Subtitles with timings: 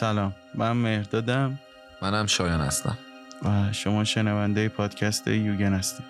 [0.00, 0.34] سلام.
[0.54, 1.58] من مهردادم
[2.02, 2.98] منم شایان هستم.
[3.42, 6.06] و شما شنونده پادکست یوگن هستید.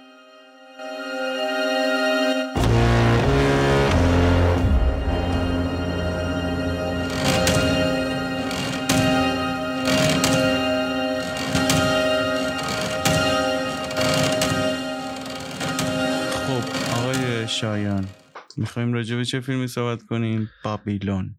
[16.47, 16.63] خب
[16.99, 18.07] آقای شایان
[18.57, 21.35] می‌خوایم راجع به چه فیلمی صحبت کنیم؟ بابیلون.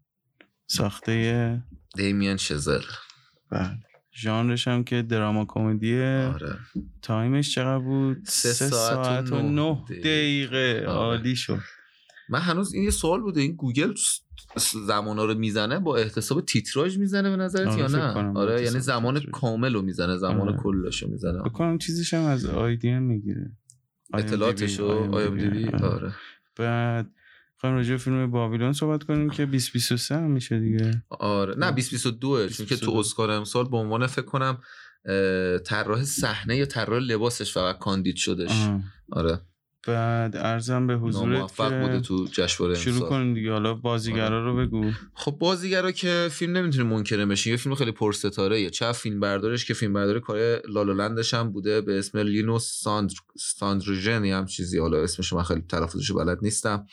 [0.76, 1.62] ساخته
[1.96, 2.80] دیمین شزل.
[3.50, 3.78] بله.
[4.14, 6.30] ژانرش هم که دراما کمدیه.
[6.34, 6.58] آره.
[7.02, 10.84] تایمش چقدر بود؟ سه ساعت و و نه دقیقه.
[10.86, 10.86] آره.
[10.86, 11.58] عالی شد.
[12.28, 13.94] من هنوز این یه سوال بوده این گوگل
[14.86, 19.14] زمانا رو می‌زنه با احتساب تیتراژ می‌زنه به نظرت آره، یا نه؟ آره یعنی زمان
[19.14, 19.32] تیتراژ.
[19.32, 20.58] کامل رو می‌زنه زمان آره.
[20.62, 23.50] کلش رو می‌زنه بکنم چیزش هم از آیدی می‌گیره.
[24.14, 25.70] اطلاعاتش رو آره.
[25.82, 26.14] آره.
[26.56, 27.10] بعد
[27.62, 31.02] خواهیم راجع فیلم بابیلون صحبت کنیم که 2023 هم میشه دیگه.
[31.08, 31.54] آره.
[31.54, 32.98] نه 2022 چون که تو 2022.
[32.98, 34.58] اسکار امسال به عنوان فکر کنم
[35.64, 38.50] طراح صحنه یا طراح لباسش فقط کاندید شدش.
[38.50, 38.80] آه.
[39.12, 39.40] آره.
[39.86, 43.52] بعد عرضم به حضورت ناموفق بوده که تو جشنواره شروع کنیم دیگه.
[43.52, 44.90] حالا بازیگرا رو بگو.
[45.14, 47.50] خب بازیگرا که فیلم نمی‌تونه منکرش بشه.
[47.50, 51.21] یه فیلم خیلی پرستاره یه چه فیلم بردارش که فیلم برداری کار La La Land
[51.21, 54.78] ش هم بوده به اسم لینوس سند سندگرن یا هم چیزی.
[54.78, 56.86] حالا اسمش من خیلی تلفظش بلد نیستم.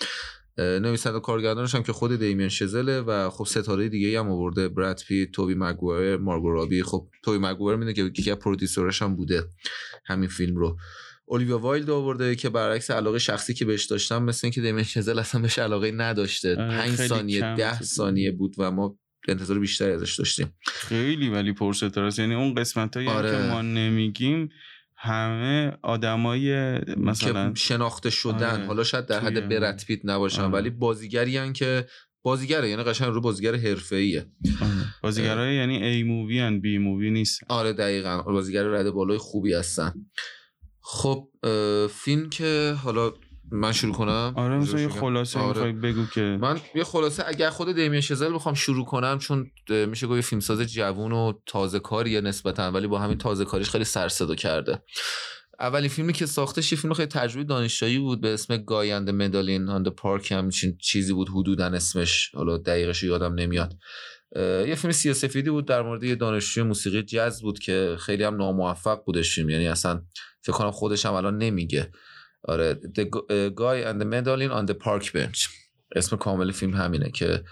[0.59, 4.69] نویسنده و کارگردانش هم که خود دیمین شزله و خب ستاره دیگه هم آورده.
[4.69, 6.83] براد پیت توبی مگوایر مارگو رابی.
[6.83, 9.43] خب توبی مگوایر می‌دونه که یکی از producer ش هم بوده
[10.05, 10.77] همین فیلم رو.
[11.25, 15.41] اولیویا وایلد آورده که برعکس علاقه شخصی که بهش داشتم مثل اینکه دیمین شزل اصلا
[15.41, 16.55] بهش علاقه نداشته.
[16.55, 17.87] آره، 5 خیلی ثانیه کم ده بود.
[17.87, 20.53] ثانیه بود و ما انتظار بیشتری ازش داشتیم.
[20.65, 23.31] خیلی ولی پرستاره یعنی اون قسمت هایی آره.
[23.31, 24.49] که ما نمیگیم
[25.01, 28.65] همه آدمای مثلا که شناخته شدن آره.
[28.65, 30.51] حالا شاید در حد برد پیت نباشن آره.
[30.51, 31.85] ولی بازیگری هن که
[32.21, 34.25] بازیگره یعنی قشنگ رو بازیگر حرفه‌ایه
[34.61, 34.71] آره.
[35.03, 39.93] بازیگرای یعنی A movie and B movie نیست آره دقیقا بازیگر رده بالای خوبی هستن
[40.81, 41.29] خب
[41.89, 43.13] فیلم که حالا
[43.51, 45.71] من شروع کنم؟ آره مثلا یه؟ خلاصه آره.
[45.71, 46.37] بگو که.
[46.41, 51.11] من یه خلاصه اگر خود دیمین شزل بخوام شروع کنم چون میشه گفت فیلمساز جوون
[51.11, 54.81] و تازه کاریه نسبتا ولی با همین تازه کاریش خیلی سر صدا کرده.
[55.59, 59.69] اولین فیلمی که ساختش یه فیلم خیلی تجربی دانشجویی بود به اسم Guy and Madeline
[59.69, 62.31] on Park همچین چیزی بود حدودا اسمش.
[62.35, 63.73] حالا دقیقش یادم نمیاد.
[64.35, 68.35] یه فیلم سیاه سفیدی بود در مورد یه دانشجوی موسیقی جز بود که خیلی هم
[68.35, 69.49] ناموفق بودش فیلم.
[69.49, 70.01] یعنی اصلا
[70.41, 71.91] فکر کنم خودش هم الان نمیگه.
[72.49, 73.03] آره The
[73.55, 75.49] Guy and the Madeline on the Park Bench.
[75.95, 77.43] اسم کامل فیلم همینه که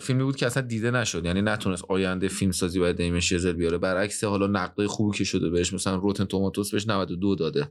[0.00, 1.24] فیلمی بود که اصلا دیده نشد.
[1.24, 3.78] یعنی نتونست آینده فیلم سازی برای دیمین شزل بیاره.
[3.78, 7.68] برعکس حالا نقدای خوبی که شده بهش مثلا Rotten Tomatoes بهش 92 داده.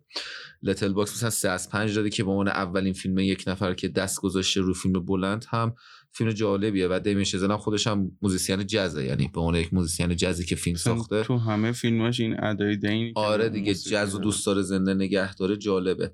[0.63, 4.21] Letterboxd مثلا 3 از 5 داده که به عنوان اولین فیلم یک نفر که دست
[4.21, 5.75] گذاشته رو فیلم بلند هم
[6.11, 9.05] فیلم جالبیه و دیمین شزل هم خودش هم موزیسین جزه.
[9.05, 11.23] یعنی به عنوان یک موزیسین جزی که فیلم ساخته.
[11.23, 14.19] تو همه فیلماش این ادای دینی که آره دیگه جز و.
[14.19, 16.13] دوست داره زنده نگه داره جالبه.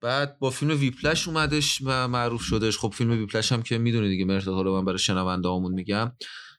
[0.00, 2.78] بعد با فیلم Whiplash اومدش و معروف شدش.
[2.78, 6.12] خب فیلم Whiplash هم که می‌دونی دیگه مرتضی حالا من برای شنونده همون میگم.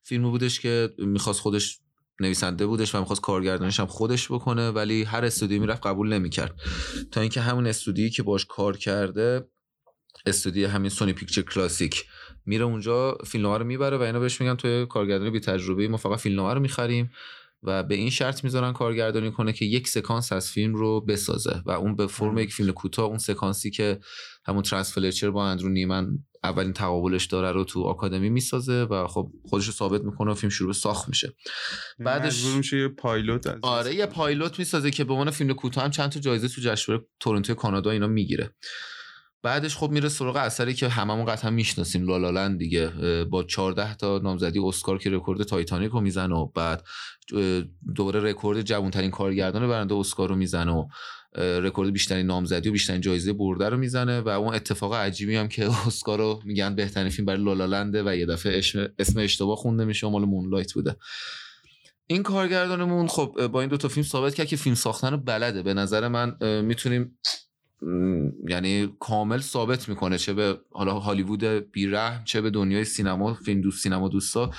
[0.03, 1.79] فیلمی بودش که می‌خواست خودش
[2.19, 6.55] نویسنده بودش و می‌خواست کارگردانش هم خودش بکنه ولی هر استودیو می‌رفت قبول نمی‌کرد.
[7.11, 9.47] تا اینکه همون استودیویی که باش کار کرده
[10.25, 12.05] استودیو همین سونی پیکچر کلاسیک.
[12.45, 16.19] میره اونجا فیلمنامه رو می‌بره و اینا بهش میگن توی کارگردانی بی تجربه ما فقط
[16.19, 17.11] فیلمنامه رو می‌خریم.
[17.63, 21.71] و به این شرط می‌ذارن کارگردانی کنه که یک سکانس از فیلم رو بسازه و
[21.71, 23.99] اون به فرم یک فیلم کوتاه اون سکانسی که
[24.45, 26.07] همون ترنس فلچر با اندرو نیمن
[26.43, 30.49] اولین تقابلش داره رو تو آکادمی می‌سازه و خب خودش رو ثابت می‌کنه و فیلم
[30.49, 31.33] شروع به ساخت میشه.
[31.99, 35.91] بعدش- میشه یه پایلوت از آره یه پایلوت می‌سازه که به عنوان فیلم کوتاه هم
[35.91, 38.55] چند تا جایزه تو جشنواره تورنتو کانادا اینا می‌گیره.
[39.43, 42.87] بعدش خب میره سراغ اثری که هممون قطعا می‌شناسیم La La Land دیگه
[43.23, 46.83] با 14 تا نامزدی اسکار که رکورد تایتانیک رو می‌زنه و بعد
[47.95, 50.87] دوباره رکورد جوانترین کارگردان برنده اسکار رو می‌زنه و
[51.37, 55.69] رکورد بیشترین نامزدی و بیشترین جایزه برده رو می‌زنه و اون اتفاق عجیبی هم که
[55.87, 58.61] اسکار رو میگن بهترین فیلم برای La La Land ه و یه دفعه
[58.99, 60.95] اسم- اشتباه خونده میشه مال Moonlight بوده.
[62.07, 65.63] این کارگردانمون خب با این دو تا فیلم ثابت کرد که فیلم ساختن بلده.
[65.63, 67.19] به نظر من می‌تونیم
[68.49, 73.83] یعنی کامل ثابت می‌کنه چه به حالا هالیوود بیرحم چه به دنیای سینما فیلم دوست
[73.83, 74.51] سینما دوستا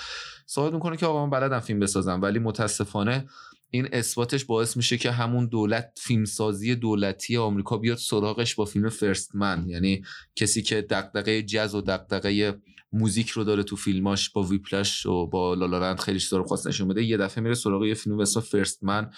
[0.48, 2.22] ثابت می‌کنه که آقا من بلدم فیلم بسازم.
[2.22, 3.28] ولی متاسفانه
[3.70, 9.36] این اثباتش باعث میشه که همون دولت فیلمسازی دولتی آمریکا بیاد سراغش با فیلم First
[9.36, 10.02] Man یعنی
[10.36, 12.60] کسی که دغدغه جز و دغدغه
[12.92, 16.36] موزیک رو داره تو فیلماش با Whiplash ش و با La La Land خیلی چیزا
[16.36, 19.10] رو خواست نشون بده یه دفعه میره سراغ یه فیلم اسم First Man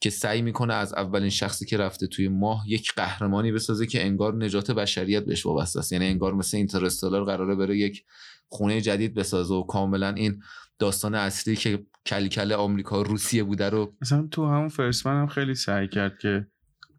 [0.00, 4.44] که سعی می‌کنه از اولین شخصی که رفته توی ماه یک قهرمانی بسازه که انگار
[4.44, 5.92] نجات بشریت بهش وابسته است.
[5.92, 8.04] یعنی انگار مثل اینترستلار قراره بره یک
[8.48, 10.42] خونه جدید بسازه و کاملا این
[10.78, 15.54] داستان اصلی که کلی کل آمریکا روسیه بوده رو مثلا تو همون فرسمن هم خیلی
[15.54, 16.46] سعی کرد که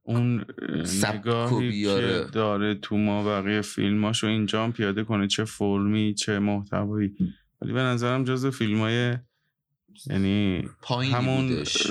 [0.03, 0.45] اون
[1.03, 7.15] نگاهی که داره تو ما بقیه فیلماشو اینجا پیاده کنه چه فرمی چه محتوایی.
[7.61, 9.17] ولی به نظرم جز فیلم های
[10.07, 11.87] یعنی همون بودش.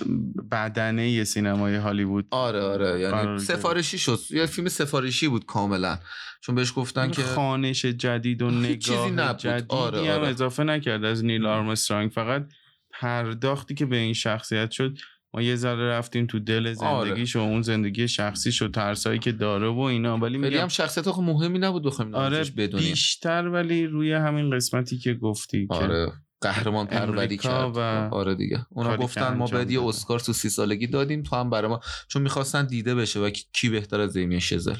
[0.50, 3.00] بدنه یه سینمای هالیوود آره آره.
[3.00, 4.18] یعنی سفارشی شد.
[4.30, 5.98] یه فیلم سفارشی بود کاملا.
[6.40, 10.28] چون بهش گفتن که خانش جدید و نگاه جدیدی آره، هم آره.
[10.28, 12.10] اضافه نکرد از نیل آرمسترانگ.
[12.10, 12.48] فقط
[12.92, 14.98] پرداختی که به این شخصیت شد
[15.34, 17.46] ما یه ذره رفتیم تو دل زندگیش آره.
[17.46, 20.18] و اون زندگی شخصیش و ترسایی که داره و اینا.
[20.18, 22.88] ولی میگم هم شخصیت خب مهمی نبود بخوایم آره بدونیم.
[22.88, 26.06] بیشتر ولی روی همین قسمتی که گفتی آره.
[26.06, 27.76] که قهرمان پروری کرد.
[27.76, 27.80] و
[28.14, 28.66] آره دیگه.
[28.70, 32.22] اونا گفتن ما بعد یه اسکار تو سی سالگی دادیم تو هم برای ما چون
[32.22, 34.76] می‌خواستن دیده بشه و کی بهتر از زیمی شزل.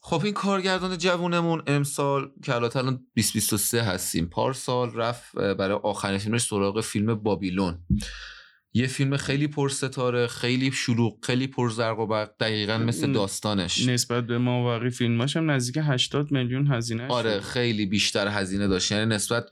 [0.00, 6.80] خب این کارگردان جوونمون امسال که الان 2023 هستیم پارسال رفت برای آخرین فیلمش سراغ
[6.80, 7.78] فیلم بابیلون.
[8.72, 13.86] یه فیلم خیلی پرستاره خیلی شلوغ خیلی پرزرق و برق دقیقا مثل داستانش.
[13.88, 18.92] نسبت به ما واقعی فیلماش هم نزدیک 80 میلیون هزینه آره خیلی بیشتر هزینه داشت.
[18.92, 19.44] یعنی نسبت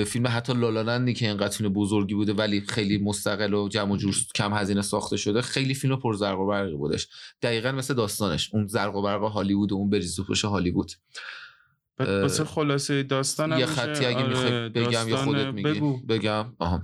[0.00, 3.96] به فیلم حتی لالالندی که اینقدر فیلم بزرگی بوده ولی خیلی مستقل و جمع و
[3.96, 7.08] جور کم هزینه ساخته شده خیلی فیلم پر زرق و برقی بودش.
[7.42, 10.92] دقیقا مثل داستانش اون زرق و برق هالیوود و اون بریز و هالیوود.
[11.98, 15.80] واسه خلاصه داستان یه خطی اگه آره بگم یا خودت میگی.
[16.08, 16.82] بگم؟ آها.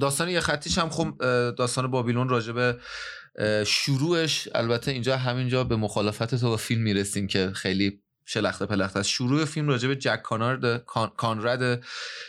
[0.00, 1.14] داستان یه خطیش هم خب
[1.52, 2.76] داستان بابیلون راجبه
[3.66, 9.08] شروعش البته اینجا همینجا به مخالفت تو فیلم می‌رسیم که خیلی شلخته پلخته است.
[9.08, 10.84] شروع فیلم راجع به جک کانارد
[11.16, 11.84] کانرد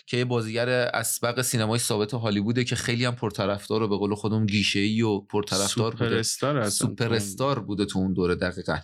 [0.05, 4.47] که یه بازیگر اسبق سینمای ثابت هالیووده که خیلی هم پرطرفدار و به قول خودمون
[4.75, 6.23] ای و پرطرفدار بوده.
[6.69, 8.77] سوپر استار بوده تو اون دوره دقیقا.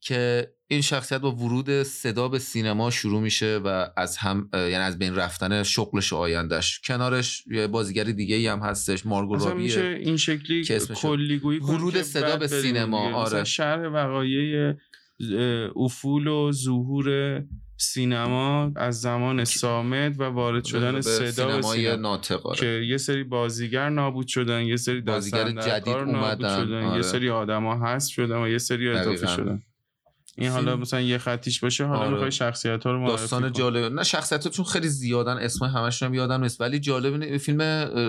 [0.00, 4.98] که این شخصیت با ورود صدا به سینما شروع میشه و از هم یعنی از
[4.98, 10.16] بین رفتن شغلش و آیندهش کنارش یه بازیگر دیگه ای هم هستش مارگو رابی این
[10.16, 10.64] شکلی
[10.94, 13.14] کلیگویی ورود صدا به سینما.
[13.14, 13.44] آره.
[13.44, 14.74] شهر وقایع
[15.76, 17.38] افول و ظهور
[17.76, 22.18] سینما از زمان سامت و وارد شدن صدا به سینما.
[22.56, 26.96] که یه سری بازیگر نابود شدن یه سری بازیگر جدید نابود شدن آره.
[26.96, 29.62] یه سری آدما هست شدن و یه سری اضافه شدن.
[30.38, 32.10] این حالا مثلا یه خطیش باشه حالا آره.
[32.10, 33.92] می‌خوای شخصیت ها رو داستان جالب.
[33.92, 37.58] نه شخصیت ها چون خیلی زیادن اسم همشون هم یادم نیست ولی جالب فیلم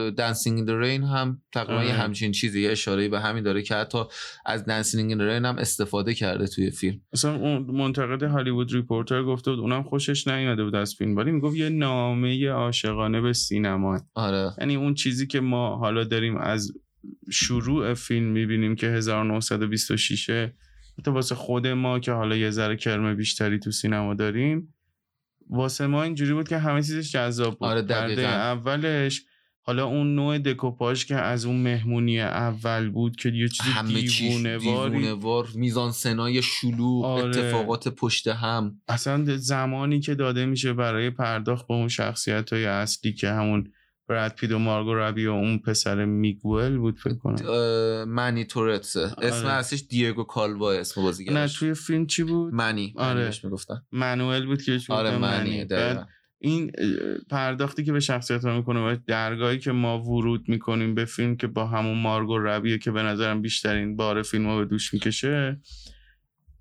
[0.09, 1.91] دنسینگ این رین هم تقریبا آره.
[1.91, 4.03] همچین چیزی یه اشاره به همین داره که حتی
[4.45, 7.01] از Singin' in the Rain هم استفاده کرده توی فیلم.
[7.13, 11.55] مثلا اون منتقد هالیوود ریپورتر گفته بود اونم خوشش نیومده بود از فیلم ولی می‌گفت
[11.55, 14.01] یه نامه عاشقانه به سینما.
[14.15, 14.51] آره.
[14.59, 16.71] یعنی اون چیزی که ما حالا داریم از
[17.31, 20.49] شروع فیلم می‌بینیم که 1926
[20.99, 24.73] حتی واسه خود ما که حالا یه ذره کرم بیشتری تو سینما داریم
[25.49, 27.67] واسه ما اینجوری بود که همه چیزش جذاب بود.
[27.67, 29.25] آره اولش
[29.65, 34.57] حالا اون نوع دکوپاژ که از اون مهمونی اول بود که یه چیزی همه دیوونه,
[34.57, 37.27] دیوونه وار میزان سنای شلوغ آره.
[37.27, 38.81] اتفاقات پشت هم.
[38.87, 43.71] اصلا زمانی که داده میشه برای پرداخت به اون شخصیت های اصلی که همون
[44.13, 48.03] براد پید و مارگو رابی و اون پسر میگول بود فکر کنم.
[48.08, 49.53] منی تورتس اسم آره.
[49.53, 51.36] اصلیش دیگو کالوا اسم بازیگرش.
[51.36, 52.93] نه توی فیلم چی بود؟ منی.
[52.98, 53.32] آره.
[53.43, 53.82] می‌گفتن.
[53.91, 55.65] منوئل بود که آره منی,
[56.39, 56.72] این
[57.29, 61.48] پرداختی که به شخصیت ها می‌کنه و درگاهی که ما ورود می‌کنیم به فیلم که
[61.48, 65.60] با همون مارگو ربیه که به نظرم بیشترین بار فیلم ها به دوش می‌کشه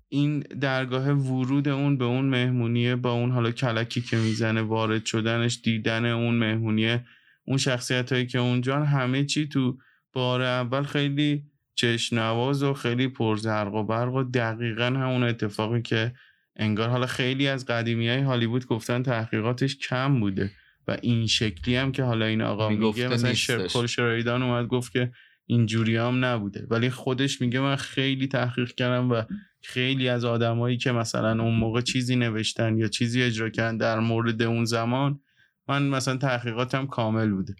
[0.09, 5.59] این درگاه ورود اون به اون مهمونیه با اون حالا کلکی که می‌زنه وارد شدنش
[5.63, 7.05] دیدن اون مهمونیه
[7.45, 9.77] اون شخصیت هایی که اونجا همه چی تو
[10.13, 11.43] بار اول خیلی
[11.75, 16.13] چشنواز و خیلی پرزرق و برق و دقیقا همون اتفاقی که
[16.55, 20.51] انگار حالا خیلی از قدیمی های هالیوود گفتن تحقیقاتش کم بوده
[20.87, 25.11] و این شکلی هم که حالا این آقا میگه مثلا شرکل شرایدان اومد گفت که
[25.45, 26.67] اینجوری هم نبوده.
[26.69, 29.23] ولی خودش میگه من خیلی تحقیق کردم و
[29.61, 34.41] خیلی از آدمایی که مثلا اون موقع چیزی نوشتن یا چیزی اجرا کردن در مورد
[34.41, 35.19] اون زمان
[35.67, 37.55] من مثلا تحقیقاتم کامل بوده.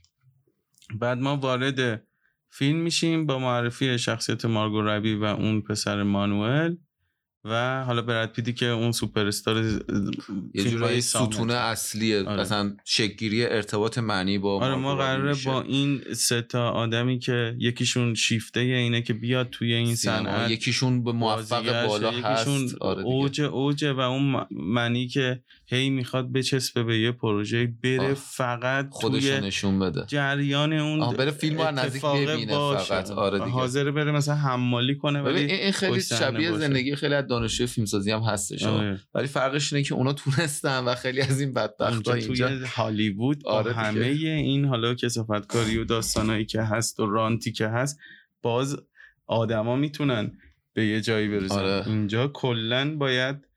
[0.99, 2.07] بعد ما وارد
[2.49, 6.75] فیلم میشیم با معرفی شخصیت مارگو ربی و اون پسر مانوئل.
[7.45, 9.63] و حالا براد پیتی که اون سوپر استار
[10.53, 12.41] یه جورایی ستون اصلیه آره.
[12.41, 15.35] مثلا شکلگیری ارتباط معنی با آره ما قراره.
[15.45, 19.95] با این سه تا آدمی که یکیشون شیفته اینه که بیاد توی این.
[19.95, 23.03] صنعت یکیشون به موفق بالا شه، یکیشون هست آره.
[23.03, 28.13] اوج اوجه و اون معنی که هی می‌خواد بچسبه به یه پروژه بره آه.
[28.13, 32.77] فقط خودش نشون بده جریان اون آه، بره فیلم رو نزدیک ببینه.
[32.77, 33.11] فقط.
[33.11, 33.51] آره دیگه.
[33.51, 36.57] حاضر بره مثلا حمالی کنه ولی این خیلی شبیه.
[36.57, 38.63] زندگی خیلی دانشجوی فیلمسازی هم هستش.
[38.63, 38.99] آره.
[39.13, 43.43] ولی فرقش اینه که اونا تونستن و خیلی از این بدبخت اونجا اینجا توی هالیوود
[43.43, 43.81] با آره دیگه.
[43.81, 47.99] همه این حالا کسافتکاری و داستانایی که هست و رانتی که هست
[48.41, 48.77] باز
[49.27, 50.31] آدما می‌تونن
[50.73, 51.87] به یه جایی برسن آره.
[51.87, 53.47] اینجا کلا باید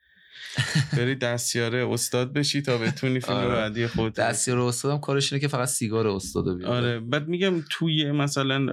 [0.97, 3.49] بری دستیاره استاد بشی تا بتونی فیلم آره.
[3.49, 8.13] بعدی خودت دستیار استادم کارش اینه که فقط سیگار استادو بیاره آره بعد میگم توی
[8.13, 8.67] مثلا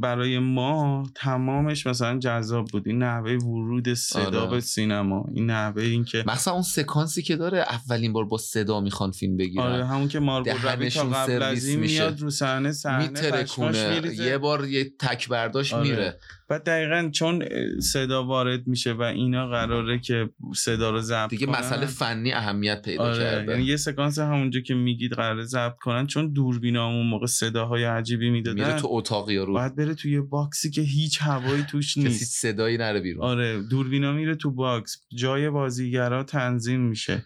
[0.00, 4.50] برای ما تمامش مثلا جذاب بود این نحوه ورود صدا آره.
[4.50, 8.80] به سینما این نحوه این که مثلا اون سکانسی که داره اولین بار با صدا
[8.80, 11.80] می‌خوان فیلم بگیرن آره همون که مارگو رابی تا قبل از این.
[11.80, 14.02] میاد رو صحنه صحنه میترکونه.
[14.14, 15.90] یه بار یه تک برداشت آره.
[15.90, 17.44] میره بعد دقیقا چون
[17.80, 21.58] صدا وارد میشه و اینا قراره که صدا رو ضبط دیگه کنن.
[21.58, 23.52] مسئله فنی اهمیت پیدا آره کرده.
[23.52, 28.30] یعنی یه سکانس همونجا که میگید قراره ضبط کنن چون دوربینا اون موقع صداهای عجیبی
[28.30, 28.58] می‌دادن.
[28.64, 29.52] میره تو اتاق یا رو.
[29.52, 32.40] باید بره توی box ی که هیچ هوایی توش کسی نیست.
[32.40, 33.24] صدایی نره بیرون.
[33.24, 34.96] آره دوربینا میره تو box.
[35.16, 37.24] جای بازیگرا تنظیم میشه.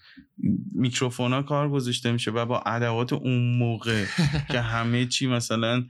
[0.75, 4.05] میکروفونا کار گذاشته میشه و با ادوات اون موقع
[4.53, 5.85] که همه چی مثلا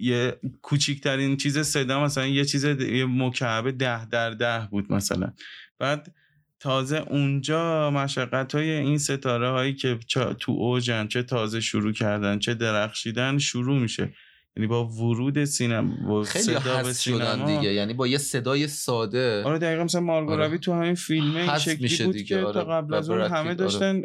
[0.00, 5.32] یه کوچیکترین چیز صدا مثلا یه چیز یه مکعب ده در ده بود مثلا.
[5.78, 6.14] بعد
[6.60, 9.98] تازه اونجا مشقت های این ستاره هایی که
[10.38, 14.14] تو اوجن چه تازه شروع کردن چه درخشیدن شروع میشه.
[14.56, 19.42] یعنی با ورود سینما با خیلی صدا به سینما دیگه یعنی با یه صدای ساده
[19.42, 20.42] آره دقیقا مثلا مارگو آره.
[20.42, 22.52] رابی تو همین فیلمه این شکلی بود دیگه، که آره.
[22.52, 23.54] تا قبل از اون همه آره.
[23.54, 24.02] داشتن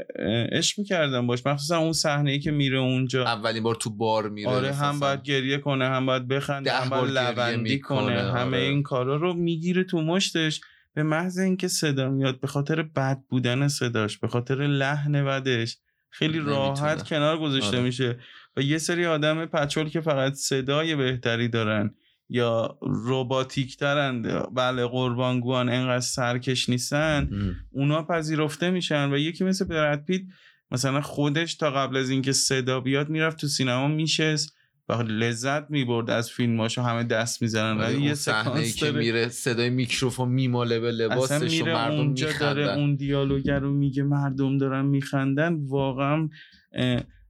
[0.51, 4.49] عشق می‌کردن باش مخصوصا اون صحنه ای که میره اونجا اولین بار تو بار میره
[4.49, 4.99] آره هم.
[4.99, 8.57] باید گریه کنه هم باید بخنده ده هم باید لبندی کنه همه آره.
[8.57, 10.61] این کارا رو می‌گیره تو مشتش
[10.93, 15.77] به محض اینکه صدا میاد به خاطر بد بودن صداش به خاطر لحن بدش
[16.09, 16.55] خیلی نمی‌تونه.
[16.55, 17.85] راحت کنار گذاشته آره.
[17.85, 18.19] میشه
[18.57, 21.95] و یه سری آدم پچول که فقط صدای بهتری دارن
[22.29, 24.21] یا روباتیک ترن
[24.55, 27.55] بله قربانگوان انقدر سرکش نیستن ام.
[27.71, 30.21] اونا پذیرفته میشن و یکی مثل براد پیت
[30.71, 34.55] مثلا خودش تا قبل از اینکه صدا بیاد می‌رفت تو سینما میشست
[34.89, 37.81] و لذت می‌برد از فیلماش و همه دست می‌زنن.
[37.81, 42.77] اون یه سکانس که میره صدای میکروفون میماله به اصلا لباسش و مردم اونجا داره
[42.77, 45.53] اون دیالوگ رو میگه مردم دارن میخندن.
[45.53, 46.29] واقعا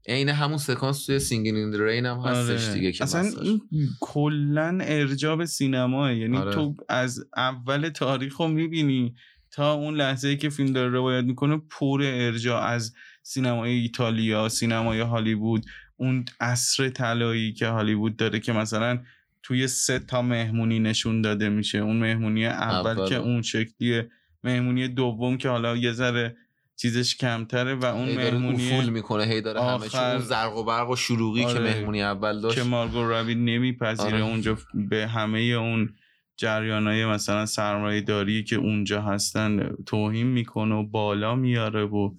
[0.07, 2.73] عین همون سکانس توی Singin' in the Rain هم هستش آره.
[2.73, 3.31] دیگه که اصلا.
[3.71, 6.53] این کلا ارجاع به سینماست یعنی آره.
[6.53, 9.15] تو از اول تاریخ رو می‌بینی
[9.51, 12.93] تا اون لحظه ای که فیلم داره روایت می‌کنه پر ارجاع از
[13.23, 15.65] سینمای ایتالیا سینمای هالیوود
[15.97, 18.99] اون عصر طلایی که هالیوود داره که مثلا
[19.43, 23.09] توی سه تا مهمونی نشون داده میشه اون مهمونی اول, اول.
[23.09, 24.09] که اون شکلیه
[24.43, 26.35] مهمونی دوم که حالا یه ذره
[26.81, 30.89] چیزش کمتره و اون مهمونی افول می‌کنه هی داره همه آخر- اون زرق و برق
[30.89, 31.59] و شلوغی که آره.
[31.59, 34.23] مهمونی اول داشت که مارگو رابی نمیپذیره آره.
[34.23, 34.57] اونجا
[34.89, 35.89] به همه اون
[36.37, 42.09] جریان های مثلا سرمایه داری که اونجا هستن توهین می‌کنه و بالا میاره و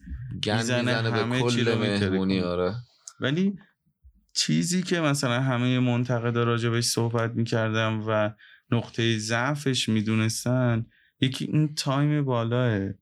[0.45, 2.41] گند می‌زنه می‌زنه به همه چی کل مهمونی.
[2.41, 2.75] آره
[3.21, 3.59] ولی
[4.35, 8.31] چیزی که مثلا همه منتقدا راجبش صحبت می‌کردن و
[8.71, 10.87] نقطه ضعفش می‌دونستن
[11.21, 13.02] یکی این time بالاست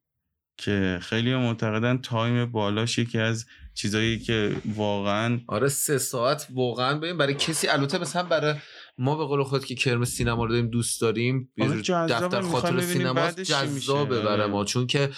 [0.60, 7.16] که خیلی معتقدن time بالاش یکی از چیزایی که واقعا آره سه ساعت واقعا ببین
[7.16, 8.54] برای کسی البته مثلا برای
[8.98, 12.80] ما به قول خود که کرم سینما رو داریم دوست داریم یه آره دفتر خاطر
[12.80, 13.30] سینما.
[13.30, 14.46] جذابه برای آره.
[14.46, 15.10] ما چون که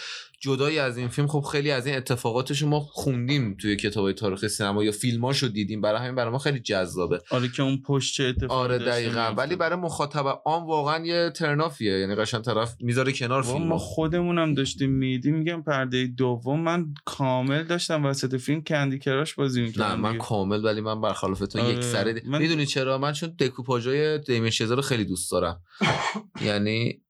[0.43, 4.47] جدایی از این فیلم خب خیلی از این اتفاقاتش رو ما خوندیم توی کتاب تاریخ
[4.47, 5.81] سینما یا فیلماشو دیدیم.
[5.81, 7.21] برای همین برای ما خیلی جذابه.
[7.31, 9.35] آره که اون پشت چه اتفاقی آره دقیقا.
[9.37, 14.55] ولی برای مخاطب عام واقعا یه ترنافیه یعنی قشنگ طرف می‌ذاره کنار فیلم ما خودمونم
[14.55, 15.35] داشتیم میدیم.
[15.37, 20.65] میگم پرده دوم من کامل داشتم وسط فیلم کندی کراش بازی می‌کردم نه من کامل
[20.65, 21.75] ولی من برخلاف تو آره.
[21.75, 25.61] یک سره من- می‌دونی چرا؟ من چون دکوپاژای دیمن رو خیلی دوست دارم.
[26.47, 27.02] یعنی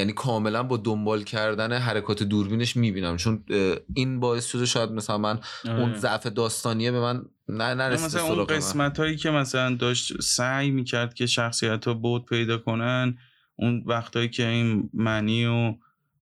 [0.00, 3.44] یعنی کاملا با دنبال کردن حرکات دوربینش می‌بینم چون
[3.94, 8.44] این باعث شده شاید مثلا من اون ضعف داستانیه به من نه نرسیده مثلا اون.
[8.44, 13.18] قسمت هایی که مثلا داشت سعی می‌کرد که شخصیت ها بود پیدا کنن
[13.56, 15.74] اون وقتایی که این منی و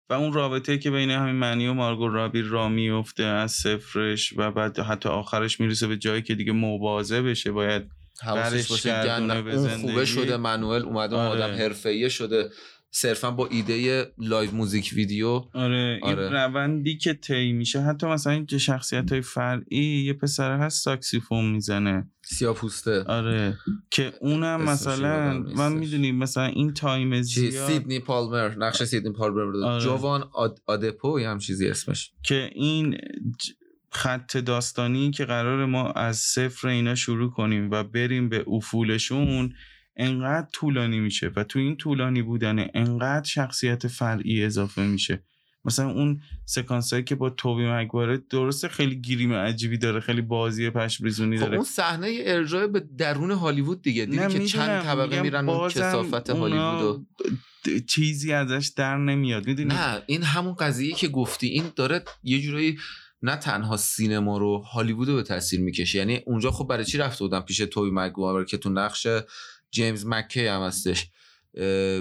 [0.09, 4.51] و اون رابطه که بین همین منی و مارگو رابی را میفته از صفرش و
[4.51, 7.83] بعد حتی آخرش می‌رسه به جایی که دیگه مواظب بشه باید
[8.21, 9.81] حواسش باشه گردونه گند به اون زندگی.
[9.87, 11.43] خوبه شده منوئل اومده آره.
[11.43, 12.49] آدم حرفه‌ای شده
[12.91, 16.23] صرفا با ایده لایو موزیک ویدیو آره, آره.
[16.23, 21.45] این روندی که طی میشه حتی مثلا این شخصیت های فرعی یه پسر هست ساکسیفون
[21.45, 23.57] می‌زنه سیاپوسته آره
[23.89, 25.73] که اونم مثلا من.
[25.73, 29.83] می‌دونیم مثلا این تایم زیاد سیدنی پالمر نقش سیدنی پالمر آره.
[29.83, 30.61] جوان آد...
[30.65, 32.97] آدپو یا هم چیزی اسمش که این
[33.43, 33.51] ج-
[33.91, 39.53] خط داستانی که قرار ما از صفر اینا شروع کنیم و بریم به افولشون
[39.99, 45.23] انقدر طولانی میشه و تو این طولانی بودن انقدر شخصیت فرعی اضافه میشه.
[45.65, 50.69] مثلا اون سکانس هایی که با توبی مگواره درسته خیلی گیریم عجیبی داره خیلی بازی
[50.69, 51.55] پشمریزونی خب داره.
[51.55, 54.83] اون صحنه ارجاع به درون هالیوود دیگه دیدی که چند.
[54.83, 57.05] طبقه میرن اون کسافت هالیوودو
[57.87, 62.77] چیزی ازش در نمیاد می‌دونی؟ نه این همون قضیه که گفتی این داره یه جورایی
[63.21, 65.97] نه تنها سینما رو هالیوود رو به تاثیر می‌کشه.
[65.97, 69.07] یعنی اونجا خب برای چی رفته بودن پیش توی مگوایر که تو نقش
[69.71, 71.07] جیمز مکی هم هستش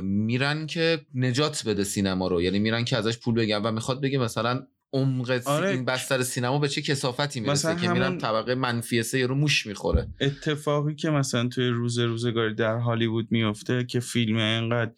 [0.02, 4.18] میرن که نجات بده سینما رو یعنی میرن که ازش پول بگیرن و می‌خواد بگه
[4.18, 5.68] مثلا عمق آره.
[5.68, 10.08] این بستر سینما به چه کسافتی می‌رسه که میرن طبقه منفی سه رو موش می‌خوره
[10.20, 14.92] اتفاقی که مثلا توی روز روزگاری در هالیوود میفته که فیلم انقدر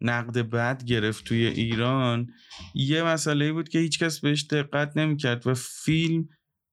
[0.00, 2.26] نقد بد گرفت توی ایران
[2.74, 6.28] یه مسئله بود که هیچکس بهش دقت نمی‌کرد و فیلم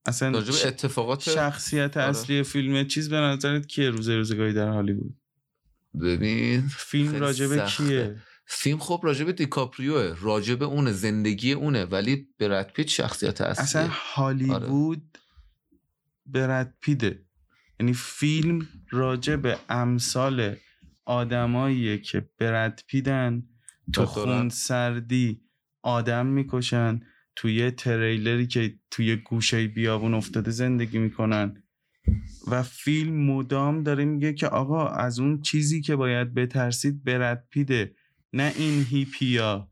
[0.06, 2.10] اصلا اتفاقات شخصیت آره.
[2.10, 5.16] اصلی فیلم چیز به نظرت کیه روز روزگاری در هالیوود
[6.02, 7.88] ببین فیلم راجبه سخته.
[7.88, 8.16] کیه
[8.46, 13.64] فیلم خب راجب دیکاپریوه راجب اونه زندگی اونه ولی برد پیت شخصیت اصلیه.
[13.64, 15.18] اصلا هالیوود
[16.26, 17.26] برد پیده
[17.80, 20.56] یعنی فیلم راجع به امثال
[21.06, 23.44] آدماییه که برد پیدن
[23.94, 25.42] تو خون سردی
[25.82, 27.02] آدم می‌کشن
[27.36, 31.64] توی تریلری که توی گوشه بیابون افتاده زندگی می‌کنن.
[32.48, 37.96] و فیلم مدام داره میگه که آقا از اون چیزی که باید بترسید برد پیده
[38.34, 39.72] نه این هیپیا.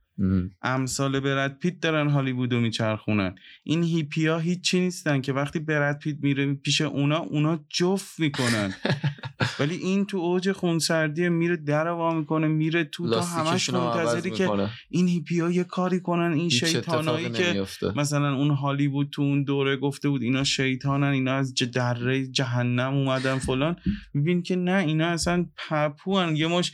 [0.62, 3.36] امثال برد پیت دارن هالیوودو میچرخونن.
[3.63, 8.74] این هیپیا هیچی نیستن که وقتی برد پیت میره پیش اونا اونا جفت می‌کنن.
[9.59, 14.31] ولی این تو اوج خونسردی میره در وا می‌کنه میره تو تا همش رو منتظری
[14.31, 14.69] که.
[14.89, 17.97] این هیپیا یه کاری کنن این شیطانایی که نمیفته.
[17.97, 23.38] مثلا اون هالیوود تو اون دوره گفته بود اینا شیطانن اینا از دره جهنم اومدن
[23.38, 23.75] فلان.
[24.13, 26.71] میبین که نه اینا اصلا پپوان یه مش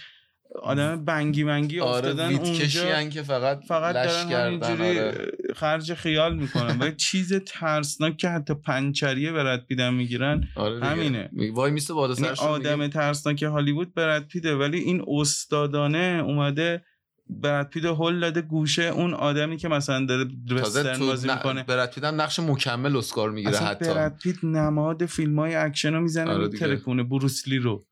[0.62, 5.32] آدم بنگی بنگی آره افتادن ویت اونجا که فقط فقط دارن کردن همینجوری آره.
[5.56, 10.86] خرج خیال می‌کنن و چیز ترسناک که حتی پنچریه برد پیدن می‌گیرن آره.
[10.86, 11.30] همینه.
[11.32, 16.84] می- وای میسته بالا سرش آدم ترسناک هالیوود برد پیده ولی این استادانه اومده
[17.30, 21.30] برد پیده هل داده گوشه اون آدمی که مثلا داره وسترن بازی.
[21.30, 25.94] می‌کنه برد پیتم نقش مکمل اسکار می‌گیره اصلا حتی برد پیت نماد فیلم های اکشن
[25.94, 26.48] رو می‌زنه آره آره.
[26.48, 27.86] میترکونه بروسلی رو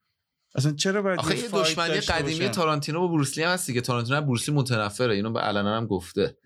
[0.55, 4.55] اصلا چرا باید آخه یه دشمنی قدیمی؟ تارانتینو با بروسلی هم هست دیگه تارانتینو بروسلی
[4.55, 6.37] متنفره اینو به علنا هم گفته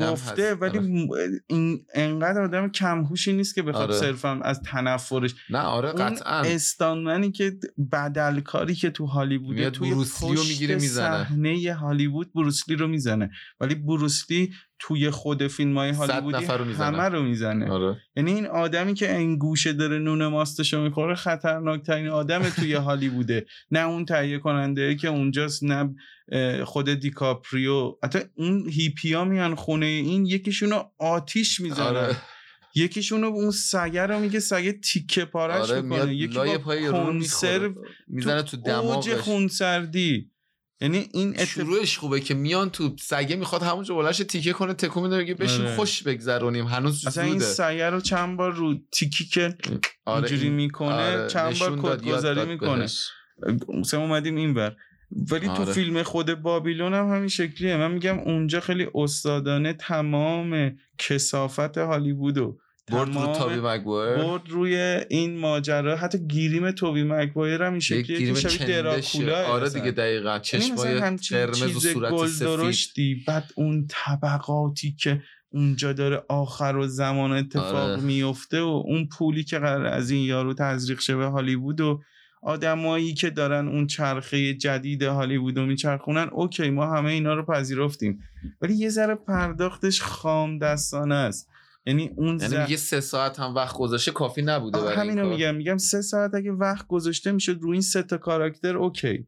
[0.00, 0.54] گفته.
[0.54, 0.86] ولی آره.
[0.86, 1.08] م-
[1.46, 4.00] این انقدر آدم کمهوشی نیست که بخواد آره.
[4.00, 7.52] صرفا از تنفرش نه آره قطعا استانمنی که
[7.92, 11.24] بدلکاری که تو هالیووده میاد توی بروسلی رو می‌گیره می‌زنه.
[11.24, 13.30] صحنه هالیوود بروسلی رو می‌زنه
[13.60, 16.86] ولی بروسلی توی خود فیلم های هالیوودی نفر رو می‌زنه.
[16.86, 17.70] همه رو می‌زنه.
[17.70, 17.96] آره.
[18.16, 23.46] یعنی این آدمی که این گوشه داره نون ماستشو می‌خوره خطرناکترین آدم توی هالیووده.
[23.70, 25.94] نه اون تهیه کننده که اونجاست نه
[26.64, 27.94] خود دیکاپریو.
[28.04, 31.86] حتی اون هیپیا میان خونه این یکیشونو آتیش می‌زنن.
[31.86, 32.16] آره.
[32.74, 36.14] یکیشونو اون سگه رو میگه سگه تیکه پارش آره می‌کنه.
[36.14, 37.74] یکی با رو کنسرو
[38.08, 39.12] می‌زنه تو دماغش.
[39.12, 40.30] خونسردی.
[40.84, 45.16] یعنی این شروعش خوبه که میان تو سگه می‌خواد همونجا بلنش تیکه کنه تکون میده
[45.18, 45.76] بگه بشین آره.
[45.76, 49.56] خوش بگذرونیم هنوز اصلا این زوده سگه رو چند بار رو تیکی که
[50.04, 52.86] آره اینجوری این- می‌کنه آره، چند بار کدگذاری می‌کنه.
[53.68, 54.76] مثلا اومدیم این بر
[55.30, 55.72] ولی تو آره.
[55.72, 62.58] فیلم خود بابیلون هم همین شکلیه من میگم اونجا خیلی استادانه تمام کسافت هالیوودو
[62.92, 68.18] برد رو تابی مگوایر برد روی این ماجرا حتی گیریم توبی مکوایر هم این شکلیه
[68.18, 70.28] گیریم شبیه دراکولا آره دیگه دقیقا.
[70.28, 73.24] یعنی چشمای قرمز و صورت سفید.
[73.26, 78.00] بعد اون طبقاتی که اونجا داره آخر و زمان اتفاق آره.
[78.00, 82.02] میفته و اون پولی که قرار از این یارو تزریق شه به هالیوود و
[82.42, 88.20] آدمایی که دارن اون چرخه جدید هالیوود رو میچرخونن OK ما همه اینا رو پذیرفتیم.
[88.62, 91.48] ولی یه ذره پرداختش خام دستانه است.
[91.86, 95.28] یعنی اون یعنی میگه سه ساعت هم وقت گذاشته کافی نبوده برای همینو.
[95.28, 99.26] میگم میگم سه ساعت اگه وقت گذاشته می‌شد روی این سه تا کاراکتر OK.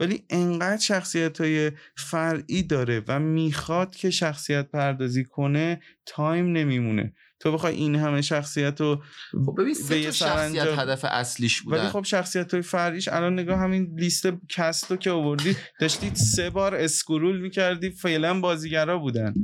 [0.00, 7.12] ولی انقدر شخصیت های فرعی داره و می‌خواد که شخصیت پردازی کنه time نمیمونه.
[7.40, 9.02] تو بخوای این همه شخصیت رو
[9.46, 11.78] خب ببین سه تا شخصیت هدف اصلیش بودن.
[11.78, 16.50] ولی خب شخصیت های فرعیش الان نگاه همین لیست cast رو که آوردی داشتید سه
[16.50, 19.34] بار scroll می‌کردی فعلا بازیگرا بودن.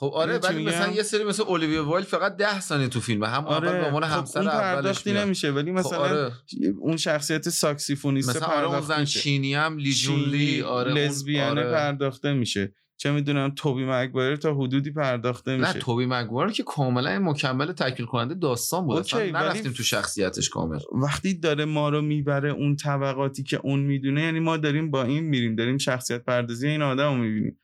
[0.00, 3.44] خب آره ولی مثلا یه سری مثل اولیویا وایل فقط 10 ثانیه تو فیلم هم
[3.46, 5.12] آره اول به عنوان خب همسر اون اولش پرداختی.
[5.12, 6.32] نمیشه ولی خب مثلا آره.
[6.80, 9.20] اون شخصیت ساکسیفونیست مثلا آره اون زن میشه.
[9.20, 11.72] چینی هم لی جون لی آره اون- لزبیانه آره.
[11.72, 12.74] پرداخته میشه.
[12.96, 15.78] چه می‌دونم توبی مگوایر تا حدودی پرداخته نه میشه.
[15.78, 20.78] توبی مگوار که کاملا مکمل تکمیل کننده داستان بود اوکی، نرفتیم تو شخصیتش کامل.
[20.92, 25.24] وقتی داره ما رو می‌بره اون طبقاتی که اون می‌دونه یعنی ما داریم با این
[25.24, 27.59] میریم داریم شخصیت پردازی این آدم رو می‌بینیم.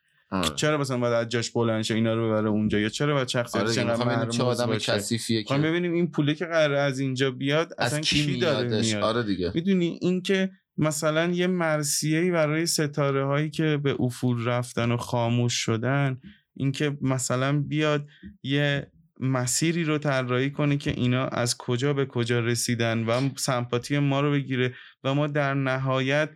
[0.57, 3.63] چرا مثلا باید از جاش بلند شه اینا رو ببره اونجا؟ یا چرا باید شخصیت
[3.63, 7.99] آره چقدر چه آدم کثیفیه که ببینیم این پوله که قراره از اینجا بیاد اصلا
[7.99, 9.53] از کی داره میادش؟ میاد؟ آره دیگه.
[9.55, 16.21] می‌دونی؟ اینکه مثلا یه مرسیه برای ستاره هایی که به افول رفتن و خاموش شدن
[16.57, 18.07] اینکه مثلا بیاد
[18.43, 24.21] یه مسیری رو طراحی کنه که اینا از کجا به کجا رسیدن و سمپاتی ما
[24.21, 26.31] رو بگیره و ما در نهایت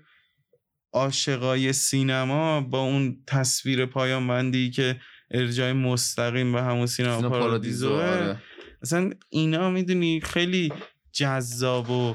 [0.93, 5.01] عاشقای سینما با اون تصویر پایان بندی که
[5.31, 8.43] ارجای مستقیم به همون سینما سینما پارادیزو آره.
[8.83, 10.73] اصلا اینا می‌دونی خیلی
[11.13, 12.15] جذاب و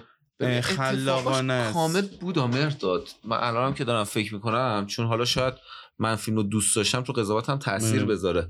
[0.61, 1.73] خلاقانه است.
[1.73, 5.53] کامل بود مرداد من الانم که دارم فکر می‌کنم چون حالا شاید
[5.99, 8.07] من فیلم رو دوست داشتم تو قضاوتم تاثیر ام.
[8.07, 8.47] بذاره.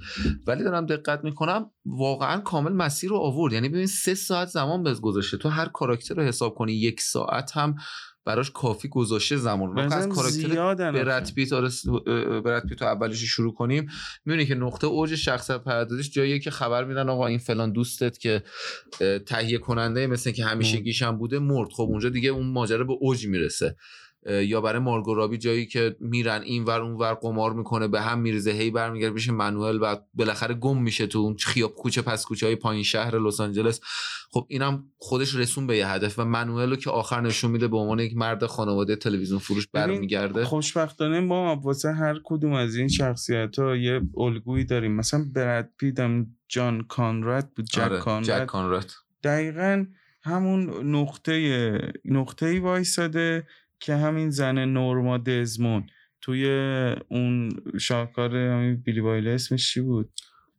[0.47, 3.53] ولی دارم دقت می‌کنم واقعا کامل مسیر رو آورد.
[3.53, 5.37] یعنی ببین سه ساعت زمان بهت گذاشته.
[5.37, 7.75] تو هر کاراکتر رو حساب کنی یک ساعت هم
[8.25, 9.75] براش کافی گذاشته زمان.
[9.75, 10.47] رو از کاراکتر
[10.91, 11.33] برد.
[11.35, 11.53] پیت
[12.43, 13.89] برد رو اولش رو شروع کنیم.
[14.25, 18.43] می‌بینی که نقطه اوج شخصیت پردازیش جاییه که خبر میدن آقا این فلان دوستت که
[19.25, 21.69] تهیه کننده مثل که همیشگیش هم بوده مرد.
[21.71, 23.75] خب اونجا دیگه اون ماجرا به اوج می‌رسه.
[24.25, 28.19] یا برای مارگو رابی جایی که میرن این ور اون ور قمار می‌کنه به هم
[28.19, 32.45] میریزه هی برمیگرده پیش منوئل و بالاخره گم میشه تو اون خیاب کوچه پس کوچه
[32.45, 33.81] های پایین شهر لس آنجلس.
[34.31, 37.77] خب اینم خودش رسون به یه هدف و منوئل رو که آخر نشون میده به
[37.77, 40.45] عنوان یک مرد خانواده تلویزیون فروش برمیگرده.
[40.45, 44.95] خوشبختانه ما واسه هر کدوم از این شخصیت ها یه الگویی داریم.
[44.95, 48.91] مثلا برد پیت هم جان کانراد بود جک آره، کانراد جک کانراد.
[49.23, 49.85] دقیقا
[50.23, 53.47] همون نقطه نقطه وایساده
[53.79, 55.87] که همین زن نورما دزمون
[56.21, 56.49] توی
[57.09, 60.09] اون شاهکار همین بیلی وایل اسمش چی بود؟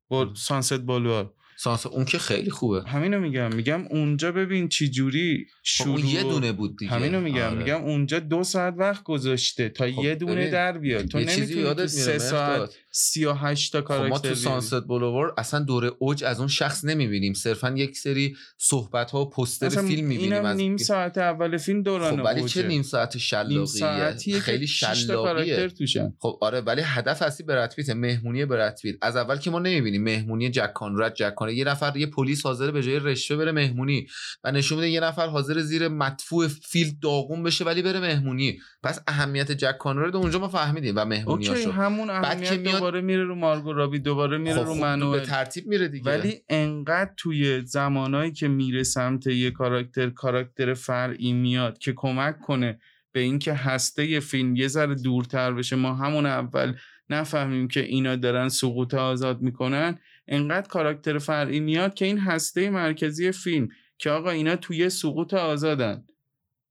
[0.09, 1.33] با سانست بالوار.
[1.59, 2.83] سانس اون که خیلی خوبه.
[2.83, 3.55] همینو میگم.
[3.55, 6.93] میگم اونجا ببین چی جوری خب شروع اون یه دونه بود دیگه.
[6.93, 7.43] همینو میگم.
[7.43, 7.55] آره.
[7.55, 11.07] میگم اونجا دو ساعت وقت گذاشته تا خب یه دونه ببین، در بیاد.
[11.07, 12.75] تو نمی‌تونی تو سه ساعت مهرداد.
[12.91, 14.35] سی و هشت تا خب ما کاراکتر تو.
[14.35, 17.35] سانست بولوار اصلا دوره اوج از اون شخص نمی‌بینیم.
[17.35, 21.83] صرفا یک سری صحبت ها و پوستر فیلم می‌بینیم اینم از نیم ساعت اول فیلم
[21.83, 22.67] دوران خب ولی چه.
[22.67, 24.67] نیم ساعت شلاقیه؟ خیلی
[25.09, 28.97] کاراکتر شلاقیه خب آره ولی هدف اصلی برد پیت مهمونی برد پیت.
[29.03, 32.71] از اول که ما نمی‌بینیم مهمونی جک کانراد جک کانراد یه نفر یه پلیس حاضر
[32.71, 34.07] به جای رشوه بره مهمونی
[34.45, 38.59] و نشون میده یه نفر حاضر زیر مدفوع فیل داغون بشه ولی بره مهمونی.
[38.83, 42.75] پس اهمیت جک کانراد رو اونجا ما فهمیدیم و اوکی مهمونیاشو همون که اهمیت میاد-
[42.75, 46.11] دوباره میره رو مارگو رابی دوباره میره خب رو خوب منوئل به ترتیب میره دیگه.
[46.11, 52.79] ولی انقدر توی زمانایی که میره سمت یه کاراکتر کاراکتر فرعی میاد که کمک کنه
[53.13, 56.75] به اینکه هسته یه فیلم یه ذره دورتر بشه ما همون اول
[57.11, 59.99] نفهمیم که اینا دارن سقوط آزاد می‌کنن.
[60.29, 66.05] انقدر کاراکتر فرعی میاد که این هسته مرکزی فیلم که آقا اینا توی سقوط آزادن.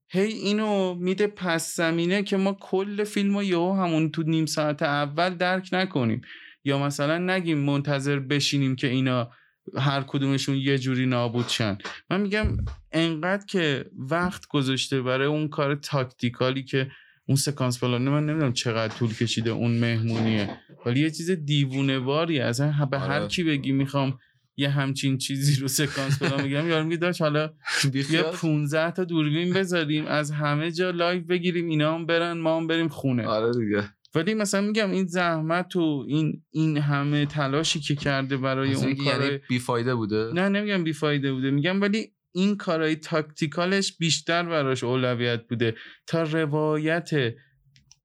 [0.08, 4.82] هی اینو میده پس زمینه که ما کل فیلم رو یهو همون تو نیم ساعت
[4.82, 6.20] اول درک نکنیم.
[6.64, 9.30] یا مثلا نگیم منتظر بشینیم که اینا
[9.76, 11.78] هر کدومشون یه جوری نابود شن.
[12.10, 12.56] من میگم
[12.92, 16.90] انقدر که وقت گذاشته برای اون کار technical ی که
[17.26, 20.58] اون سکانس پلانه من نمی‌دونم چقدر طول کشیده اون مهمونیه.
[20.86, 23.28] ولی یه چیز دیوونه واری اصلا به هر آره.
[23.28, 24.18] کی بگی می‌خوام
[24.56, 27.42] یه همچین چیزی رو سکانس پلان میگم یارو میگه داشت حالا
[27.84, 32.56] یه بیخیال 15 تا دوربین بذاریم از همه جا live بگیریم اینا هم برن ما
[32.56, 33.26] هم بریم خونه.
[33.26, 33.84] آره دیگه.
[34.14, 39.22] ولی مثلا میگم این زحمت و این این همه تلاشی که کرده برای اون کار
[39.22, 45.48] یعنی بیفایده بوده؟ نه نمیگم بیفایده بوده میگم ولی این کارهای تاکتیکالش بیشتر براش اولویت
[45.48, 45.74] بوده.
[46.06, 47.10] تا روایت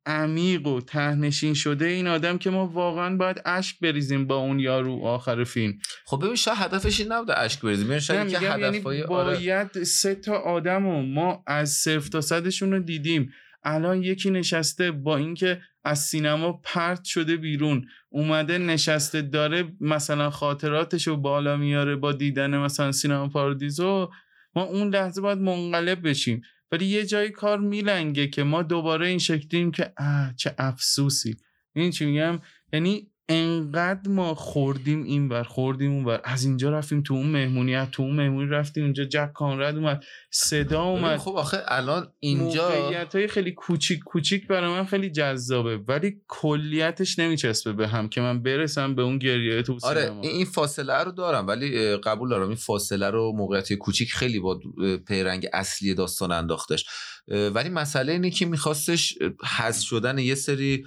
[0.06, 5.06] عمیق و تهنشین شده این آدم که ما واقعا باید اشک بریزیم با اون یارو
[5.06, 5.74] آخر فیلم.
[6.06, 8.00] خب ببین شاید هدفش این نبوده اشک بریزیم.
[8.00, 9.08] شاید که میگم یعنی آره.
[9.08, 13.32] باید سه تا آدم و ما از صفر تا صدشون رو دیدیم.
[13.64, 17.88] الان یکی نشسته با اینکه از سینما پرت شده بیرون.
[18.10, 24.10] اومده نشسته داره مثلا خاطراتش رو بالا میاره با دیدن مثلا سینما پارادیزو.
[24.56, 26.42] ما اون لحظه باید منقلب بشیم.
[26.72, 31.38] ولی یه جایی کار میلنگه که ما دوباره این شکلیم که اه چه افسوسی.
[31.74, 32.40] این چی میگم؟
[32.74, 37.76] یعنی انقدر ما خوردیم این بر خوردیم اون بر از اینجا رفتیم تو اون مهمونی
[37.76, 41.20] از تو اون مهمونی رفتیم اونجا جک کانرد اومد صدا اومد.
[41.20, 47.20] خب آخه الان اینجا موقعیت های خیلی کوچیک کوچیک برای من خیلی جذابه ولی کلیتش
[47.20, 50.22] نمیچسبه به هم که من برسم به اون گریه تو آره سینما.
[50.22, 54.60] این فاصله رو دارم ولی قبول دارم این فاصله رو موقعیت کوچیک خیلی با
[55.08, 56.86] پیرنگ اصلی داستان انداختش.
[57.28, 59.18] ولی مسئله اینه که میخواستش
[59.58, 60.86] حذف شدن یه سری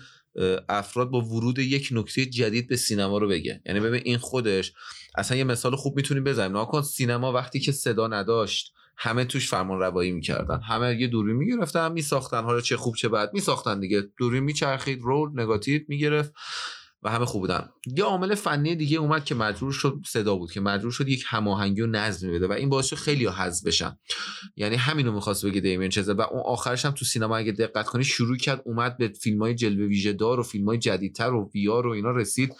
[0.69, 4.73] افراد با ورود یک نکته جدید به سینما رو بگه یعنی ببین این خودش
[5.15, 6.53] اصلا یه مثال خوب می‌تونیم بزنیم.
[6.53, 10.61] ناکن سینما وقتی که صدا نداشت همه توش فرمان روایی می‌کردن.
[10.61, 12.45] همه یه دوربین می‌گرفتن میساختن.
[12.45, 14.03] حالا چه خوب چه بد میساختن دیگه.
[14.19, 16.33] دوربین میچرخید رول نگاتیو می‌گرفت.
[17.05, 17.69] و همه خوب بودن.
[17.97, 21.81] یه عامل فنی دیگه اومد که مجبور شد صدا بود که مجبور شد یک هماهنگی
[21.81, 23.99] و نظمی بده و این باعث شد خیلی حذف بشن.
[24.57, 28.05] یعنی همینو می‌خواست بگه دیمین چزه و اون آخرش هم تو سینما اگه دقت کنی
[28.05, 31.87] شروع کرد اومد به فیلم های جلوه ویژه دار و فیلم های جدیدتر و ویار
[31.87, 32.55] و اینا رسید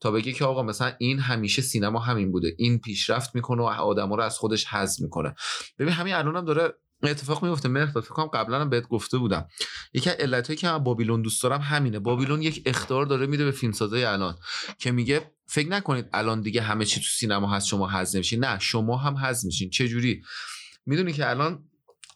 [0.00, 2.54] تا بگه که آقا مثلا این همیشه سینما همین بوده.
[2.58, 5.34] این پیشرفت می‌کنه و آدما رو از خودش حذف می‌کنه.
[5.78, 9.48] ببین همین الانم هم داره اتفاق میفته مهرداد فکر کنم قبلا هم بهت گفته بودم.
[9.92, 11.98] یکی از علتایی که من بابیلون دوست دارم همینه.
[11.98, 14.38] بابیلون یک اخطار داره میده به فیلمسازای الان
[14.78, 18.58] که میگه فکر نکنید الان دیگه همه چی تو سینما هست شما حذف نمیشین نه
[18.58, 19.70] شما هم حذف میشین.
[19.70, 20.22] چه جوری
[20.86, 21.64] می‌دونی که الان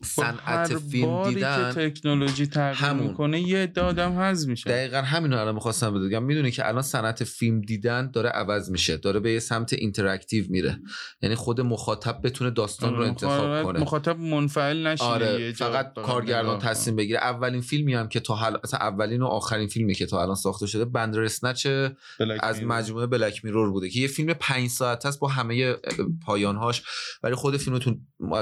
[0.05, 4.71] صنعت فیلم دیدن که تکنولوژی تغییر می‌کنه یه عده هم حذف میشه.
[4.71, 6.23] دقیقا همین رو الان می‌خواستم بگم.
[6.23, 8.97] می‌دونی که الان صنعت فیلم دیدن داره عوض میشه.
[8.97, 10.79] داره به یه سمت interactive میره.
[11.23, 13.81] یعنی خود مخاطب بتونه داستان رو انتخاب کنه.
[13.81, 17.19] مخاطب منفعل نشه آره فقط کارگردان تصمیم بگیره.
[17.19, 20.85] اولین فیلمی هم که تا مثلا اولین و آخرین فیلمی که تا الان ساخته شده
[20.85, 21.67] Bandersnatch
[22.41, 25.77] از مجموعه Black Mirror بوده که یه فیلم 5 ساعت است با همه
[26.27, 26.83] پایانهاش.
[27.23, 28.01] ولی خود فیلمتون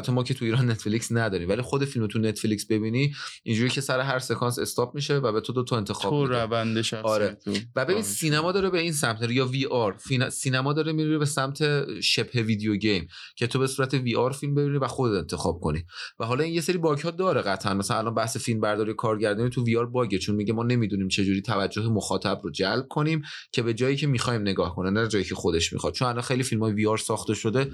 [0.09, 4.01] ما که تو ایران نتفلیکس نداریم ولی خود فیلم تو نتفلیکس ببینی اینجوری که سر
[4.01, 7.39] هر سکانس stop میشه و به تو دو تا انتخاب تو روندش آره.
[7.77, 9.97] و ببین سینما داره به این سمت یا VR.
[10.31, 11.61] سینما داره میره به سمت
[12.01, 15.85] شبه ویدیو گیم که تو به صورت وی آر فیلم ببینی و خودت انتخاب کنی.
[16.19, 17.75] و حالا این یه سری باگ ها داره قطعا.
[17.75, 21.25] مثلا الان بحث فیلم برداری کارگردانی تو وی آر باگه چون میگه ما نمی‌دونیم چه
[21.25, 25.25] جوری توجه مخاطب رو جلب کنیم که به جایی که می‌خوایم نگاه کنه نه جایی
[25.25, 25.93] که خودش می‌خواد.
[25.93, 27.71] چون الان خیلی فیلم های وی آر ساخته شده.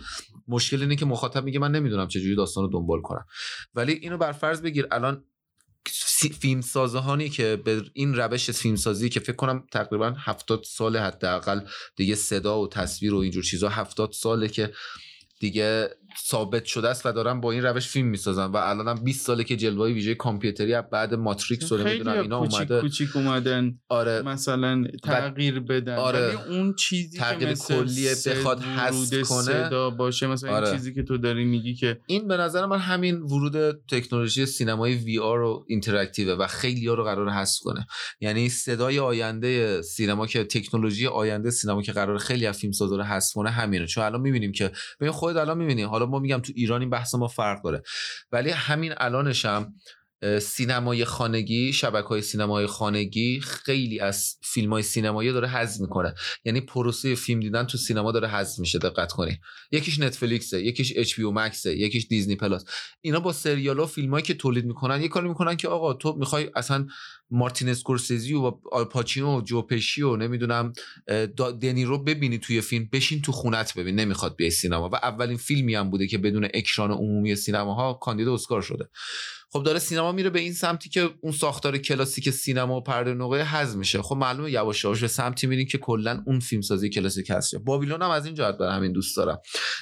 [0.48, 3.26] مشکل اینه که مخاطب میگه من نمی‌دونم چه جوری داستان رو دنبال کنم.
[3.74, 5.24] ولی اینو بر فرض بگیر الان
[6.40, 11.60] فیلم سازهانی که به این روش فیلم سازی که فکر کنم تقریبا هفتاد سال حداقل
[11.96, 14.72] دیگه صدا و تصویر و اینجور چیزا هفتاد ساله که
[15.40, 15.90] دیگه
[16.24, 19.44] ثابت شده است و دارن با این روش فیلم می‌سازن و الان هم 20 ساله
[19.44, 22.80] که جلوه ویژه کامپیوتری بعد ماتریکس رو نمی‌دونم اینا کوچیک اومده.
[22.80, 23.78] کوچیک اومدن.
[23.88, 24.22] آره.
[24.22, 25.94] مثلا تغییر بدن.
[25.94, 26.48] آره.
[26.48, 29.42] اون چیزی تغییر که مثل کلیه بخواد حذف کنه.
[29.42, 30.68] صدا باشه مثلا آره.
[30.68, 34.94] این چیزی که تو داری میگی که این به نظر من همین ورود تکنولوژی سینمای
[34.94, 37.86] VR و interactive و خیلی ها رو قرار حذف کنه.
[38.20, 43.02] یعنی صدای آینده سینما که تکنولوژی آینده سینما که قرار خیلی از فیلم سازا رو
[43.02, 43.86] حذف کنه همینه.
[43.86, 45.82] چون الان می‌بینیم که ببین خودت الان می‌بینی.
[45.82, 47.82] حالا ما میگم تو ایران این بحث ما فرق داره.
[48.32, 49.74] ولی همین الانش هم
[50.40, 56.14] سینمای خانگی شبکه های سینمای خانگی خیلی از فیلم های سینمایی داره حذف می‌کنه.
[56.44, 59.38] یعنی پروسه فیلم دیدن تو سینما داره حذف میشه دقت کنی
[59.72, 62.64] یکیش نتفلیکسه یکیش HBO Max ه یکیش Disney Plus.
[63.00, 66.50] اینا با سریال و فیلم که تولید می‌کنن یه کاری می‌کنن که آقا تو می‌خوای
[66.54, 66.86] اصلا
[67.30, 70.72] مارتین اسکورسیزی و آلپاچینو و جو پشی و نمی‌دونم
[71.60, 74.88] دنی رو ببینی توی فیلم بشین تو خونت ببین نمی‌خواد بیای سینما.
[74.88, 78.88] و اولین فیلمی هم بوده که بدون اکران عمومی سینماها کاندید اسکار شده.
[79.52, 83.44] خب داره سینما میره به این سمتی که اون ساختار کلاسیک سینما و پرده نقره
[83.44, 84.02] حذف میشه.
[84.02, 87.56] خب معلومه یواش یواش به سمتی میرین که کلا اون فیلم سازی کلاسیک هست.
[87.56, 89.38] بابیلون هم از این جهت برای همین دوست دارم.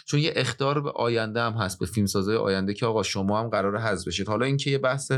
[0.07, 3.49] چون یه اختار به آینده هم هست به فیلم سازی آینده که آقا شما هم
[3.49, 4.29] قرار حذف بشید.
[4.29, 5.13] حالا اینکه یه بحث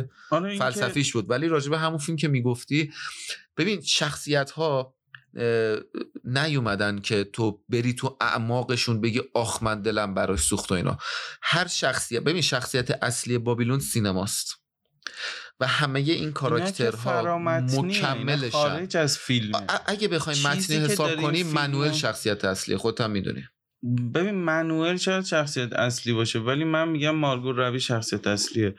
[0.58, 2.92] فلسفیش بود ولی راجبه همون فیلم که می‌گفتی
[3.56, 4.96] ببین شخصیت ها
[6.24, 10.98] نیومدن که تو بری تو اعماقشون بگی آخ من دلم براش سوخت و اینا.
[11.42, 14.56] هر شخصیت ببین شخصیت اصلی بابیلون سینماست.
[15.60, 18.50] و همه این کاراکترها مکملشن.
[18.50, 23.44] خارج از فیلم اگه بخوایم متنی حساب کنیم منوئل شخصیت اصلی خودت هم می‌دونی.
[24.14, 28.74] ببین منوئل شاید شخصیت اصلی باشه ولی من میگم مارگو روی شخصیت اصلیه.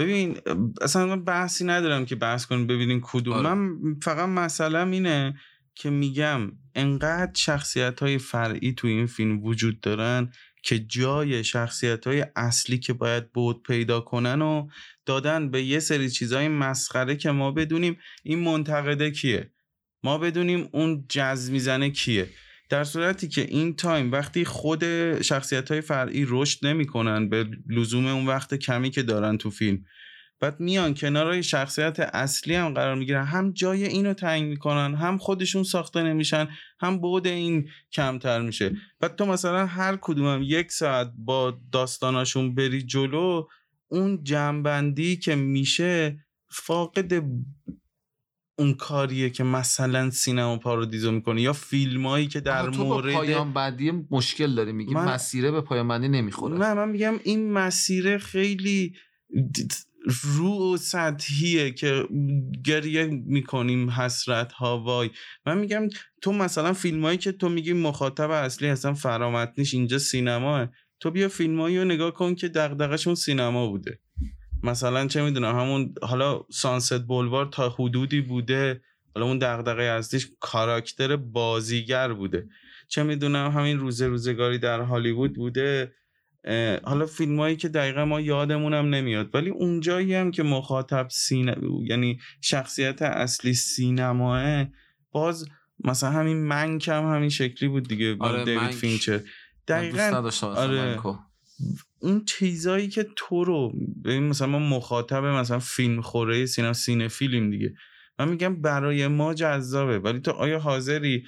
[0.00, 0.38] ببین
[0.80, 3.34] اصلا من بحثی ندارم که بحث کنیم ببینین کدوم.
[3.34, 3.54] آره.
[3.54, 5.34] من فقط مسئله اینه
[5.74, 10.32] که میگم انقدر شخصیت های فرعی تو این فیلم وجود دارن
[10.62, 14.68] که جای شخصیت های اصلی که باید بود پیدا کنن و
[15.06, 19.50] دادن به یه سری چیزهای مسخره که ما بدونیم این منتقده کیه؟
[20.02, 22.28] ما بدونیم اون جز می‌زنه کیه؟
[22.70, 24.84] در صورتی که این تایم وقتی خود
[25.22, 29.84] شخصیت های فرعی رشد نمی‌کنن به لزوم اون وقت کمی که دارن تو فیلم
[30.40, 33.24] بعد میان کنار شخصیت اصلی هم قرار می‌گیرن.
[33.24, 36.48] هم جای اینو تنگ می‌کنن هم خودشون ساخته نمیشن
[36.80, 38.76] هم بعد این کمتر میشه.
[39.00, 43.46] بعد تو مثلا هر کدومم یک ساعت با داستاناشون بری جلو
[43.88, 46.18] اون جنبندی که میشه
[46.50, 47.22] فاقد
[48.60, 53.52] اون کاریه که مثلا سینما پارودیزو می‌کنه یا فیلمایی که در تو مورد با پایان
[53.52, 56.58] بندی مشکل داری میگی من- مسیره به پایان بندی نمی‌خوره.
[56.58, 58.94] نه من میگم این مسیر خیلی
[60.22, 62.04] رو و سطحیه که
[62.64, 65.10] گریه می‌کنیم حسرت ها وای.
[65.46, 65.88] من میگم
[66.22, 70.68] تو مثلا فیلمایی که تو میگی مخاطب اصلی اصلا فرامتنیش اینجا سینماه
[71.00, 73.98] تو بیا فیلمایی رو نگاه کن که دغدغشون سینما بوده.
[74.62, 78.80] مثلا چه می‌دونم همون حالا سانست بولوار تا حدودی بوده
[79.14, 82.48] حالا اون دغدغه اصلیش کاراکتر بازیگر بوده
[82.88, 85.92] چه می‌دونم همین روزه روزگاری در هالیوود بوده
[86.84, 91.56] حالا فیلم هایی که دقیقا ما یادمون هم نمیاد ولی اونجایی هم که مخاطب سینه
[91.82, 94.66] یعنی شخصیت اصلی سینماه
[95.12, 95.46] باز
[95.84, 98.70] مثلا همین منک هم همین شکلی بود دیگه آره، دیوید.
[98.70, 99.20] فینچر
[99.68, 100.86] دقیقا آره.
[100.86, 101.14] منکو.
[102.00, 103.72] اون چیزایی که تو رو
[104.04, 107.74] ببین مثلا ما مخاطب مثلا فیلم خوره سینما سینه فیلم دیگه.
[108.18, 109.98] من میگم برای ما جذابه.
[109.98, 111.24] ولی تو آیا حاضری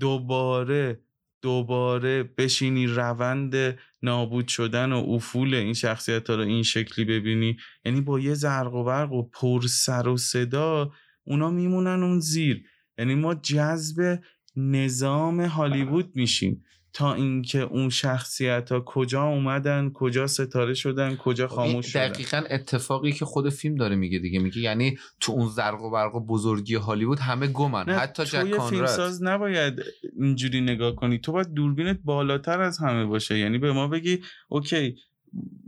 [0.00, 1.00] دوباره
[1.42, 8.00] دوباره بشینی روند نابود شدن و افول این شخصیت ها رو این شکلی ببینی؟ یعنی
[8.00, 10.92] با یه زرق و برق و پر سر و صدا
[11.24, 12.64] اونا میمونن اون زیر.
[12.98, 14.18] یعنی ما جذب
[14.56, 16.64] نظام هالیوود میشیم.
[16.92, 22.08] تا اینکه اون شخصیت ها کجا اومدن کجا ستاره شدن کجا خاموش شدن.
[22.08, 24.38] دقیقا اتفاقی که خود فیلم داره میگه دیگه.
[24.38, 27.84] میگه یعنی تو اون زرق و برق و بزرگی هالیوود همه گمن.
[27.88, 28.70] نه، حتی جک یه کانراد.
[28.70, 29.82] فیلمساز نباید
[30.20, 31.18] اینجوری نگاه کنی.
[31.18, 33.38] تو باید دوربینت بالاتر از همه باشه.
[33.38, 34.96] یعنی به ما بگی OK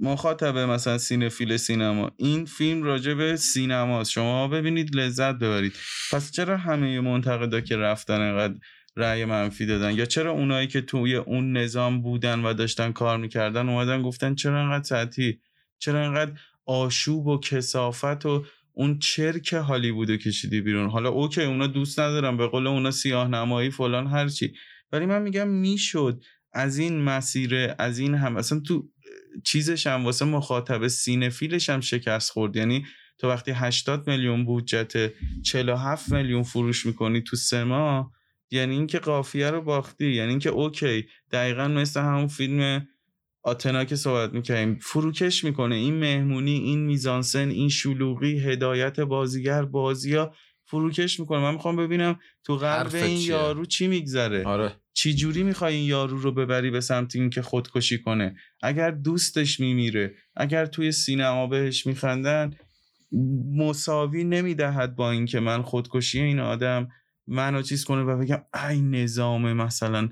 [0.01, 2.11] مخاطب مثلا cinephile سینما.
[2.17, 4.11] این فیلم راجع به سینماست.
[4.11, 5.73] شما ببینید لذت ببرید.
[6.13, 8.55] پس چرا همه منتقدا که رفتن انقدر
[8.97, 9.95] رأی منفی دادن.
[9.95, 14.63] یا چرا اونایی که توی اون نظام بودن و داشتن کار می‌کردن اومدن گفتن چرا
[14.63, 15.41] انقدر سطحی؟
[15.79, 16.33] چرا انقدر
[16.67, 22.47] آشوب و کثافت و اون چرک هالیوودو کشیدی بیرون؟ حالا OK اونا دوست ندارم به
[22.47, 24.55] قول اونا سیاه نمایی فلان هرچی
[24.93, 28.89] ولی من میگم می‌شد از این مسیر از این هم اصلا تو
[29.45, 32.57] چیزش هم واسه مخاطب cinephile ش هم شکست خورد.
[32.57, 32.87] یعنی
[33.19, 38.13] تو وقتی 80 میلیون بودجت 47 میلیون فروش می‌کنی تو سما
[38.53, 42.89] یعنی اینکه قافیه رو باختی یعنی اینکه OK دقیقا مثل همون فیلم
[43.43, 45.75] آتنا که صحبت می‌کنیم فروکش می‌کنه.
[45.75, 50.35] این مهمونی این میزانسن این شلوغی هدایت بازیگر بازی ها
[50.65, 51.39] فروکش می‌کنه.
[51.39, 54.73] من می‌خوام ببینم تو قلب این چیه؟ یارو چی میگذره؟ آره.
[54.95, 60.15] چی جوری می‌خوای این یارو رو ببری به سمت اینکه خودکشی کنه؟ اگر دوستش میمیره
[60.37, 62.55] اگر توی سینما بهش میخندن
[63.57, 66.89] مساوی نمی‌دهد با اینکه من خودکشی این آدم
[67.27, 70.09] منو چیز کنه و بگم ای نظام مثلا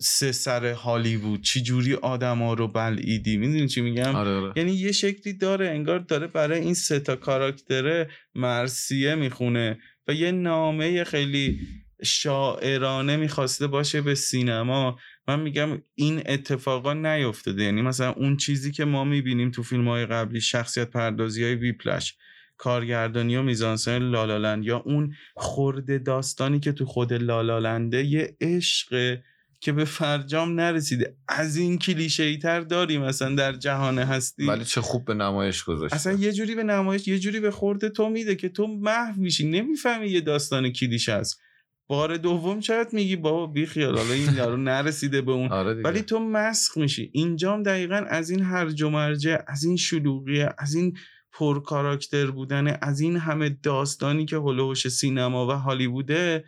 [0.00, 4.52] سه سر هالیوود چی جوری آدم ها رو بلعیدی؟ می‌دونی چی میگم؟ آره آره.
[4.56, 10.32] یعنی یه شکلی داره انگار داره برای این سه تا کاراکتره مرسیه می‌خونه و یه
[10.32, 11.60] نامه خیلی
[12.02, 14.98] شاعرانه می‌خواسته باشه به سینما.
[15.28, 17.62] من میگم این اتفاقا نیفتاده.
[17.62, 22.16] یعنی مثلا اون چیزی که ما می‌بینیم تو فیلم های قبلی شخصیت پردازی های ویپلش
[22.58, 29.18] کارگردانی و میزانسن لالالند یا اون خورده داستانی که تو خود لالالنده یه عشق
[29.60, 31.16] که به فرجام نرسیده.
[31.28, 33.02] از این کلیشه ای تر داریم.
[33.02, 34.46] مثلا در جهان هستی.
[34.46, 35.96] ولی چه خوب به نمایش گذاشته.
[35.96, 39.50] اصلا یه جوری به نمایش یه جوری به خورده تو میده که تو محو میشی.
[39.50, 41.40] نمی‌فهمی یه داستان کلیشه است
[41.86, 43.98] بار دوم شاید میگی؟ بابا بی خیال.
[43.98, 45.48] حالا این یارو نرسیده به اون.
[45.48, 47.10] آره ولی تو مسخ میشی.
[47.12, 50.96] اینجام دقیقا از این هرج و مرجع از این شلوغی از این
[51.38, 56.44] پر کاراکتر بودن از این همه داستانی که هلوش سینما و هالیووده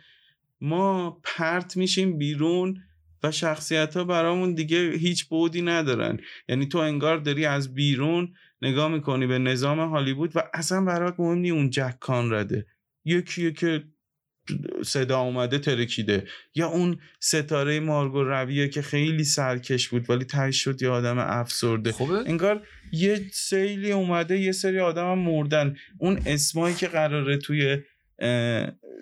[0.61, 2.83] ما پرت میشیم بیرون
[3.23, 6.19] و شخصیت ها برامون دیگه هیچ بودی ندارن.
[6.49, 11.37] یعنی تو انگار داری از بیرون نگاه می‌کنی به نظام هالیوود و اصلا برات مهم
[11.37, 12.65] نی اون جک کانراده
[13.05, 13.83] یکیه که
[14.83, 16.23] صدا اومده ترکیده.
[16.55, 21.91] یا اون ستاره مارگو رویه که خیلی سرکش بود ولی تهش شد یه آدم افسرده.
[21.91, 25.75] خوبه؟ انگار یه سیلی اومده یه سری آدم هم مردن.
[25.97, 27.77] اون اسمایی که قراره توی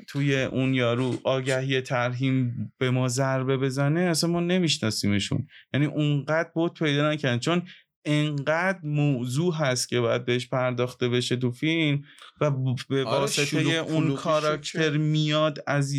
[0.08, 5.48] توی اون یارو آگهی ترهیم به ما ضربه بزنه اصلا ما نمیشناسیمشون.
[5.74, 7.40] یعنی اونقدر بود پیدا نکردن.
[7.40, 7.62] چون
[8.06, 12.04] انقدر موضوع هست که باید بهش پرداخته بشه تو فیلم
[12.42, 12.52] و
[12.90, 14.98] به آره، واسطه شلوغ اون کاراکتر.
[14.98, 15.94] میاد از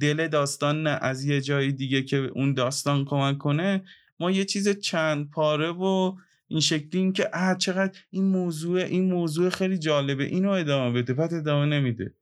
[0.00, 3.84] دل داستان نه از یه جای دیگه که اون داستان کمک کنه
[4.20, 6.16] ما یه چیز چند پاره و
[6.48, 11.14] این شکلی این که اه چقدر این موضوع این موضوع خیلی جالبه اینو ادامه بده.
[11.14, 12.14] بعد ادامه نمیده.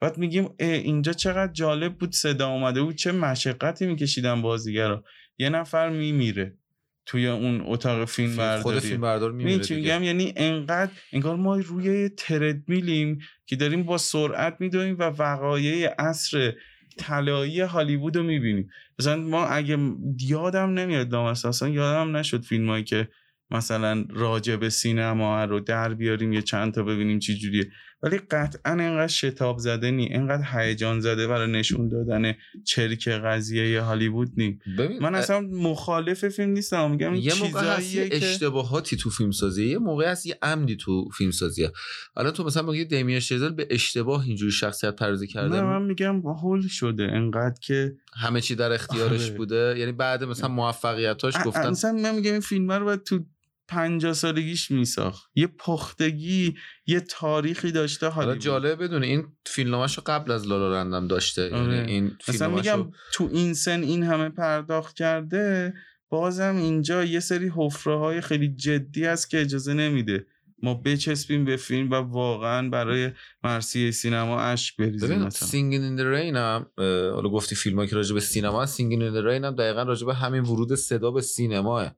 [0.00, 5.04] بعد میگیم اینجا چقدر جالب بود صدا اومده بود چه مشقتی میکشیدن بازیگرا.
[5.38, 6.58] یه نفر میمیره.
[7.06, 12.08] توی اون اتاق فیلم برداری خود فیلم بردار میمیره میگم؟ یعنی انقدر انگار ما روی
[12.08, 16.52] تردمیلیم که داریم با سرعت میدویم و وقایع عصر
[16.98, 18.68] طلایی هالیوود رو می‌بینیم.
[18.98, 19.78] مثلا ما اگه
[20.20, 23.08] یادم نمیاد دام اصلا یادم نشد فیلمایی که
[23.50, 27.64] مثلا راجع به سینما رو در بیاریم یه چند تا ببینیم چی جوریه.
[28.06, 32.34] ولی قطعا انقدر شتاب زده نی انقدر هیجان زده برای نشون دادن
[32.64, 34.58] چرک قضیه هالیوود نی.
[35.00, 39.78] من اصلا مخالف فیلم نیستم میگم یه موقع هست یه اشتباهاتی تو فیلم سازی یه
[39.78, 41.72] موقع هست یه عمدی تو فیلم سازیه
[42.16, 46.20] الان تو مثلا میگی دیمین شزل به اشتباه اینجوری شخصیت پردازی کرده؟ نه من میگم
[46.20, 49.36] هول شده انقدر که همه چی در اختیارش آره.
[49.36, 53.24] بوده؟ یعنی بعد مثلا موفقیتاش گفتن مثلا من میگم این فیلم رو تو
[53.68, 55.30] پنجاه سالگیش میساخت.
[55.34, 56.54] یه پختگی
[56.86, 61.42] یه تاریخی داشته حالا جالب بدونه این فیلمنامه‌شو قبل از La La Land م داشته.
[61.42, 61.84] یعنی آره.
[61.88, 65.74] این مثلا میگم تو این سن این همه پرداخت کرده
[66.08, 70.26] بازم اینجا یه سری حفره های خیلی جدی هست که اجازه نمیده
[70.62, 73.10] ما بچسبیم به فیلم و واقعا برای
[73.42, 76.66] مرثیه سینما اشک بریزیم Singin' in the Rain هم
[77.14, 80.14] حالا گفتی فیلم که راجع به سینما Singin' in the Rain هم دقیقا راجع به
[80.14, 81.96] همین ورود صدا به سینماست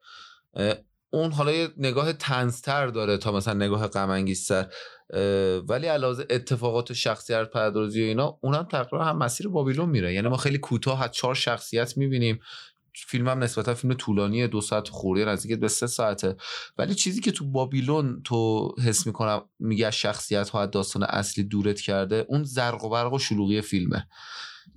[1.11, 4.25] اون حالا یه نگاه تنزتر داره تا مثلا نگاه غم
[5.69, 10.15] ولی علاوه اتفاقات و شخصیت پردازی و اینا اونم تقریبا هم مسیر بابیلون میره.
[10.15, 12.41] یعنی ما خیلی کوتاه از چهار شخصیت می‌بینیم.
[13.07, 16.37] فیلم هم نسبتا فیلم طولانیه دو ساعت خورده نزدیک به سه ساعته.
[16.79, 21.81] ولی چیزی که تو بابیلون تو حس می‌کنم میگه شخصیت ها از داستان اصلی دورت
[21.81, 24.09] کرده اون زرق و برق و شلوغی فیلمه.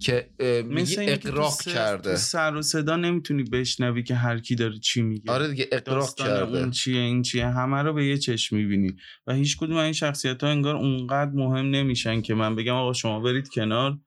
[0.01, 0.29] که
[0.65, 2.15] میگه اقراق کرده.
[2.15, 5.31] سر و صدا نمی‌تونی بشنوی که هر کی داره چی میگه.
[5.31, 6.57] آره دیگه اقراق کرده.
[6.57, 8.95] اون چیه این چیه همه رو به یه چشم می‌بینی.
[9.27, 13.19] و هیچ کدوم این شخصیت ها انگار اونقدر مهم نمیشن که من بگم آقا شما
[13.19, 13.97] برید کنار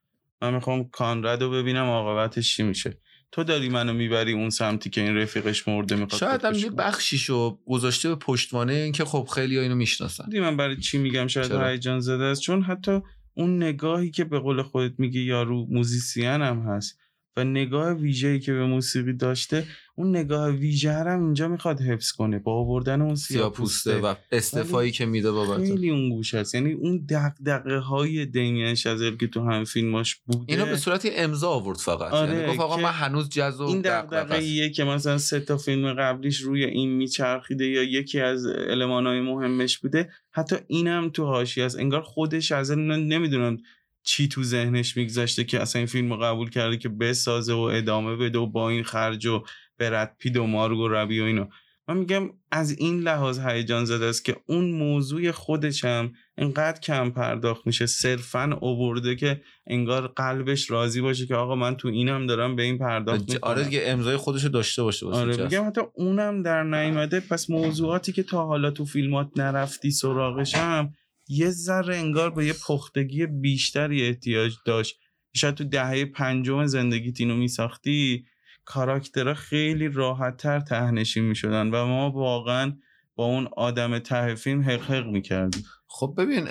[0.42, 2.98] من می‌خوام کانرد رو ببینم عاقبتش چی میشه.
[3.32, 7.58] تو داری منو می‌بری اون سمتی که این رفیقش مرده می‌خواد شاید هم یه بخشیشو
[7.66, 10.38] گذاشته به پشتوانه این که خب خیلی اینو می‌شناسن.
[10.40, 12.40] من برای چی میگم؟ شاید هیجان زده است.
[12.40, 13.00] چون حتی
[13.34, 16.98] اون نگاهی که به قول خودت میگه یارو موزیسین هم هست
[17.36, 19.64] و نگاه ویژه‌ای که به موسیقی داشته
[19.96, 23.98] اون نگاه ویژه هم اینجا می‌خواد حفظ کنه با آوردن اون سیاپوسته.
[23.98, 26.54] و استفایی که میده بابت خیلی اون گوش هست.
[26.54, 30.44] یعنی اون دغدغه های دینین شزل که تو هم فیلماش بوده.
[30.48, 32.12] اینو به صورت امضا آورد فقط.
[32.12, 36.40] آره یعنی گفت آقا من هنوز جز این دغدغه که مثلا سه تا فیلم قبلیش
[36.40, 42.02] روی این میچرخیده یا یکی از المانهای مهمش بوده حتی اینم تو هاشی هست انگار
[42.02, 43.56] خودش از نمی‌دونم
[44.04, 48.16] چی تو ذهنش میگذشته که اصلا این فیلم رو قبول کرده که بسازه و ادامه
[48.16, 49.44] بده و با این خرج و
[49.78, 51.48] برد پید و مارگ و ربی و اینا.
[51.88, 57.10] من میگم از این لحاظ هیجان زده است که اون موضوع خودش هم انقدر کم
[57.10, 62.56] پرداخت میشه صرفا اوورده که انگار قلبش راضی باشه که آقا من تو اینم دارم
[62.56, 63.38] به این پرداخت می‌کنم.
[63.42, 67.20] آره دیگه امضای خودشو داشته باشه آره میگم حتی اونم در نیامده.
[67.20, 70.92] پس موضوعاتی که تا حالا تو فیلمات نرفتی سراغش هم
[71.28, 75.00] یه ذره انگار به یه پختگی بیشتری احتیاج داشت.
[75.36, 78.24] شاید تو دهه پنجم زندگیت اینو میساختی
[78.64, 82.76] کاراکترها خیلی راحتتر تهنشین می‌شدن و ما واقعا
[83.14, 85.64] با اون آدم ته فیلم حق حق می‌کردیم.
[85.86, 86.48] خب ببین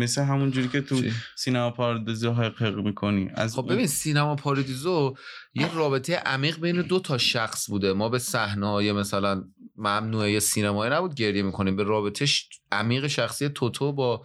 [0.00, 1.02] مثل همون جوری که تو
[1.36, 3.30] سینما پارادیزو حق حق می‌کنی.
[3.34, 5.14] از خب ببین سینما پارادیزو
[5.54, 7.92] یه رابطه عمیق بین دو تا شخص بوده.
[7.92, 9.44] ما به صحنه مثلا
[9.76, 11.76] ممنوعه سینمایی نبود گریه می‌کنیم.
[11.76, 12.26] به رابطه
[12.72, 14.22] عمیق شخصی توتو با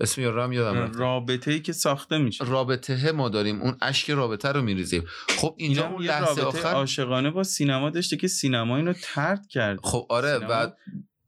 [0.00, 2.44] اسم یارم یادم رابطه ای که ساخته میشه.
[2.44, 3.62] رابطه ما داریم.
[3.62, 5.04] اون اشک رابطه رو میریزیم.
[5.28, 10.06] خب اینجا اون لحظه آخر عاشقانه با سینما داشته که سینما اینو ترد کرد خب
[10.08, 10.70] آره و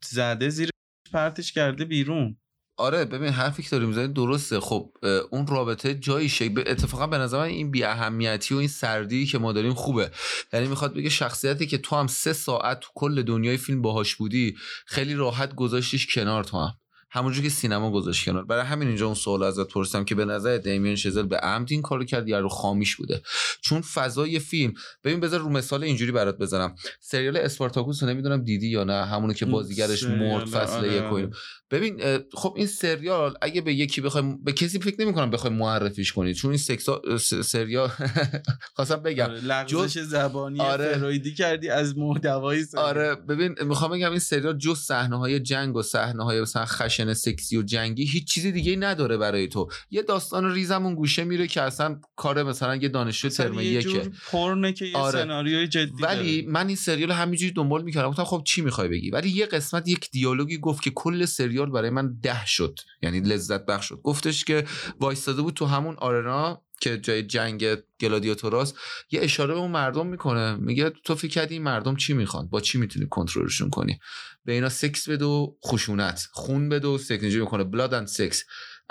[0.05, 0.71] زده زیر
[1.13, 2.37] پرتش کرده بیرون.
[2.79, 4.61] آره ببین حرفی که داریم می‌زنید درسته.
[4.61, 4.93] خب
[5.31, 9.39] اون رابطه جایی شکل اتفاقا به نظر من این بی اهمیتی و این سردی که
[9.39, 10.11] ما داریم خوبه.
[10.53, 14.57] یعنی می‌خواد بگه شخصیتی که تو هم سه ساعت تو کل دنیای فیلم باهاش بودی
[14.87, 16.73] خیلی راحت گذاشتیش کنار تو هم.
[17.11, 18.45] همونجور که سینما گذاشت کنار.
[18.45, 21.83] برای همین اینجا اون سوال ازت پرسیدم که به نظر دیمین شزل به عمد این
[21.83, 23.23] کارو کرد یا رو خامیش بوده؟
[23.61, 24.73] چون فضای فیلم
[25.05, 26.75] ببین بذار رو مثال اینجوری برات بزنم.
[27.01, 31.31] سریال اسپارتاکوس رو نمی‌دونم دیدی یا نه؟ همونو که بازیگرش مرد فصل آره، یک آره.
[31.71, 32.01] ببین
[32.35, 36.37] خب این سریال اگه به یکی بخوایم به کسی فکر نمی کنم بخوایم معرفیش کنید
[36.37, 37.03] چون این سکسا
[37.45, 37.91] سریال
[38.77, 39.25] خواستم بگم.
[39.25, 40.95] آره، لغزش زبانی آره.
[40.95, 45.83] فرویدی کردی از محتوای آره ببین می‌خوام بگم این سریال جز صحنه های جنگ و
[45.83, 46.65] صحنه های مثلا
[46.99, 49.69] اکشن سکسی و جنگی هیچ چیزی دیگه نداره برای تو.
[49.91, 54.11] یه داستان ریزمون گوشه میره که اصلا کار مثلا یه دانشجو ترم یکه.
[54.31, 55.23] پرنه که یه آره.
[55.23, 56.53] سناریوی جدی ولی داره.
[56.53, 58.09] من این سریال همینجوری دنبال می‌کردم.
[58.09, 61.91] گفتم خب چی می‌خوای بگی؟ ولی یه قسمت یک دیالوگی گفت که کل سریال برای
[61.91, 62.79] من ده شد.
[63.03, 64.01] یعنی لذت بخش شد.
[64.05, 64.65] گفتش که
[65.01, 66.63] وایستاده بود تو همون آرنا.
[66.81, 68.77] که جای جنگ گلادیاتوراست
[69.11, 70.57] یه اشاره به اون مردم می‌کنه.
[70.57, 74.01] میگه تو فکر کردی این مردم چی می‌خوان؟ با چی می‌تونی کنترلشون کنی؟
[74.45, 76.29] به اینا سکس بده و خشونت.
[76.33, 77.65] خون بده و سکس می‌کنه.
[77.89, 78.37] And sex.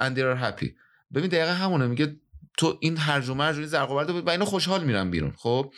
[0.02, 0.68] And they are happy.
[1.14, 1.88] ببین دقیقا همونه.
[1.88, 2.16] میگه
[2.58, 5.34] تو این هرج و مرج و این زرق و برق و اینا خوشحال میرن بیرون.
[5.38, 5.74] خب؟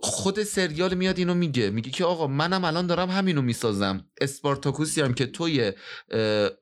[0.00, 1.70] خود سریال میاد اینو میگه.
[1.70, 4.04] میگه که آقا منم الان دارم همینو می‌سازم.
[4.20, 5.72] اسپارتاکوسی هم که توی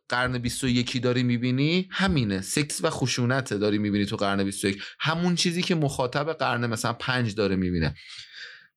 [0.08, 2.40] قرن 21 داری می‌بینی همینه.
[2.40, 7.34] سکس و خشونت داری می‌بینی تو قرن 21 همون چیزی که مخاطب قرن مثلا پنج
[7.34, 7.94] داره می‌بینه.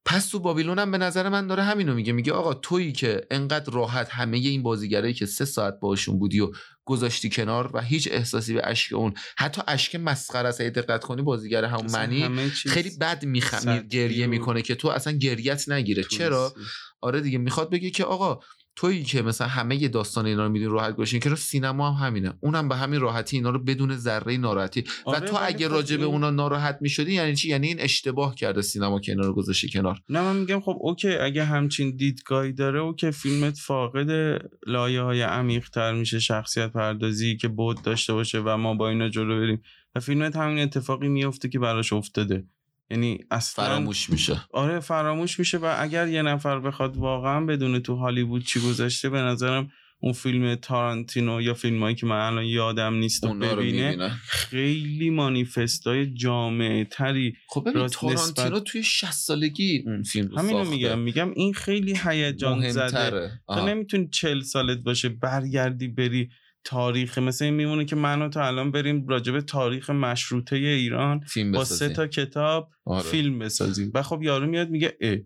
[0.06, 2.14] پس تو بابیلون هم به نظر من داره همینو میگه.
[2.14, 6.52] میگه آقا تویی که انقدر راحت همه این بازیگرایی که سه ساعت باشون بودی و
[6.86, 11.66] گذاشتی کنار و هیچ احساسی به اشک اون حتی اشک مسخره است دقت کنی بازیگر
[11.66, 16.04] همون معنی چیز خیلی بد سطحی گریه می‌کنه که تو اصلا گریت نگیره.
[16.04, 16.54] چرا.
[17.02, 18.40] آره دیگه می‌خواد بگه که آقا
[18.80, 22.34] تویی که مثلا همه داستان اینا رو می‌دونی راحت گوشین که سینما هم همینه.
[22.40, 24.84] اونم به همین راحتی اینا رو بدون ذره ناراحتی.
[25.06, 28.36] و آره، تو اگه خب راجع به اونا ناراحت می‌شدی یعنی چی؟ یعنی این اشتباه
[28.36, 30.00] کرده سینما که اینا رو گذاشته کنار.
[30.10, 35.22] نه من میگم خب اوکی اگه همچین دیدگاهی داره او که فیلمت فاقد لایه های
[35.22, 39.62] عمیق تر میشه شخصیت پردازی که بود داشته باشه و ما با اینا جلو بریم.
[39.96, 42.44] و فیلمت همین اتفاقی میفته که براش افتاده.
[42.92, 44.42] یعنی اصلا فراموش میشه.
[44.54, 49.18] آره فراموش میشه و اگر یه نفر بخواد واقعا بدون تو هالیوود چی گذاشته به
[49.18, 49.72] نظرم
[50.02, 56.14] اون فیلم تارانتینو یا فیلم هایی که من الان یادم نیست و ببینه خیلی مانیفستای
[56.14, 60.76] جامعه تری خب ببین تارانتینو نسبت- توی 60 سالگی اون فیلم رو همینو ساخته.
[60.76, 63.32] میگم میگم این خیلی هیجان زده.
[63.48, 63.68] تو.
[63.68, 66.30] نمی‌تونی چل سالت باشه برگردی بری
[66.64, 71.52] تاریخ مثل این میمونه که من و تو الان بریم راجب تاریخ مشروطه ایران فیلم
[71.52, 73.04] با سه تا کتاب آره.
[73.04, 73.92] فیلم بسازیم.
[73.94, 75.18] و خب یارو میاد میگه اه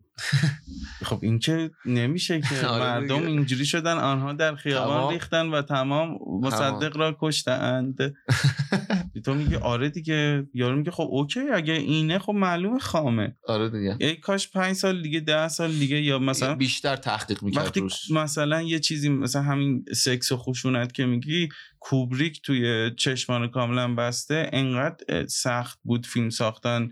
[1.04, 3.30] خب این که نمیشه که آره مردم دیگه.
[3.30, 5.14] اینجوری شدن آنها در خیابان تمام.
[5.14, 8.16] ریختن و تمام مصدق را کشتند.
[9.26, 13.36] تو میگه آره دیگه یارو میگه خب اوکی اگه اینه خب معلومه خامه.
[13.48, 13.98] آره دیگه.
[14.00, 18.12] ای کاش پنج سال دیگه ده سال دیگه یا مثلا بیشتر تحقیق می‌کرد وقتی روش.
[18.12, 21.50] مثلا یه چیزی مثلا همین سکس و خشونت که میگی
[21.80, 26.92] کوبریک توی چشمان کاملا بسته انقدر سخت بود فیلم ساختن.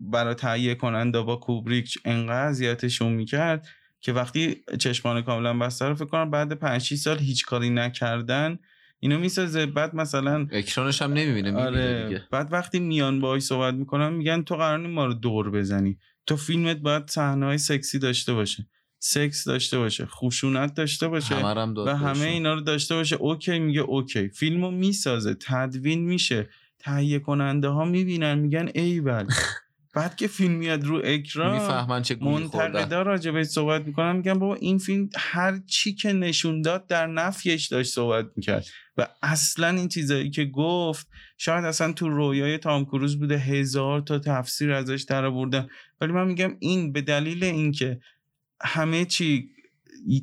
[0.00, 3.68] برای تهیه کننده با کوبریک انقدر اذیتشون می‌کرد
[4.00, 8.58] که وقتی چشمان کاملا بسته رو فکر کنم بعد 5 6 سال هیچ کاری نکردن
[9.00, 9.66] اینو می‌سازه.
[9.66, 12.04] بعد مثلا اکرانش هم نمی‌بینه می‌بینه آره.
[12.04, 12.22] دیگه.
[12.30, 15.98] بعد وقتی میان باهاش صحبت می‌کنن میگن تو قرار ما رو دور بزنی.
[16.26, 18.66] تو فیلمت باید صحنه سکسی داشته باشه.
[18.98, 22.26] سکس داشته باشه خشونت داشته باشه هم و همه بهشون.
[22.26, 23.16] اینا رو داشته باشه.
[23.16, 24.28] OK میگه OK.
[24.28, 26.48] فیلمو می‌سازه تدوین میشه.
[26.78, 29.26] تهیه کننده ها می‌بینن میگن ای بل
[29.94, 34.54] بعد که فیلم میاد رو اکران می‌فهمن چه منتقدا راجع بهش صحبت می‌کنن میگن بابا
[34.54, 38.66] این فیلم هر چی که نشون داد در نفیش داشت صحبت می‌کرد.
[38.96, 44.18] و اصلا این چیزایی که گفت شاید اصلا تو رویای تام کروز بوده هزار تا
[44.18, 45.68] تفسیر ازش در بردن
[46.00, 48.00] ولی من میگم این به دلیل اینکه
[48.62, 49.50] همه چی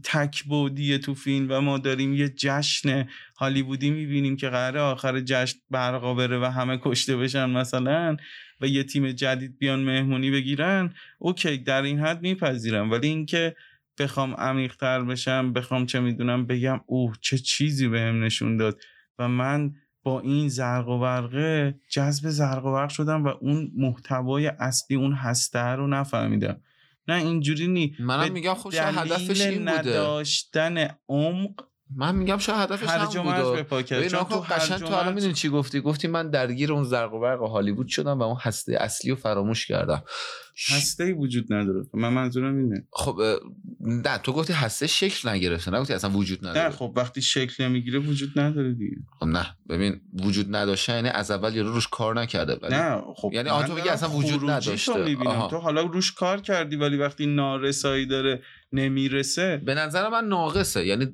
[0.04, 3.08] تک بودیه تو فیلم و ما داریم یه جشن
[3.38, 8.18] هالیوودی می‌بینیم که قراره آخر جشن برقا بره و همه کشته بشن مثلا
[8.62, 12.92] و یه تیم جدید بیان مهمونی بگیرن اوکی در این حد میپذیرم.
[12.92, 13.56] ولی اینکه
[14.00, 18.80] بخوام عمیقتر بشم بخوام چه می‌دونم بگم اوه چه چیزی بهم نشون داد
[19.20, 24.48] و من با این زرق و برقه جذب زرق و برق شدم و اون محتوای
[24.48, 26.62] اصلی اون هسته رو نفهمیدم.
[27.08, 29.72] نه اینجوری نی منم میگم خب شاید هدفش این بوده.
[29.72, 34.94] نداشتن عمق من میگم شاید هدفش هرج و هم بوده به چون تو قشنگ تو
[34.94, 38.38] الان می‌دونی چی گفتی؟ گفتی من درگیر اون زرق و برق هالیوود شدم و اون
[38.42, 40.04] هسته اصلی رو فراموش کردم.
[40.70, 41.86] هسته ای وجود نداره.
[41.94, 42.88] من منظورم اینه.
[42.92, 43.22] خب
[43.82, 46.68] نه تو گفتی هسته شکل نگرفته نگفتی اصلا وجود نداره.
[46.68, 48.96] نه خب وقتی شکل نمی‌گیره وجود نداره دیگه.
[49.20, 52.76] خب نه ببین وجود نداشته یعنی از اول یارو روش کار نکرده ولی.
[52.76, 55.16] نه خب یعنی آن تو بگی دارم اصلا وجود نداشته.
[55.16, 55.48] تو.
[55.50, 58.42] تو حالا روش کار کردی ولی وقتی نارسایی داره
[58.72, 59.62] نمی‌رسه.
[59.66, 60.86] به نظر من ناقصه.
[60.86, 61.08] یعنی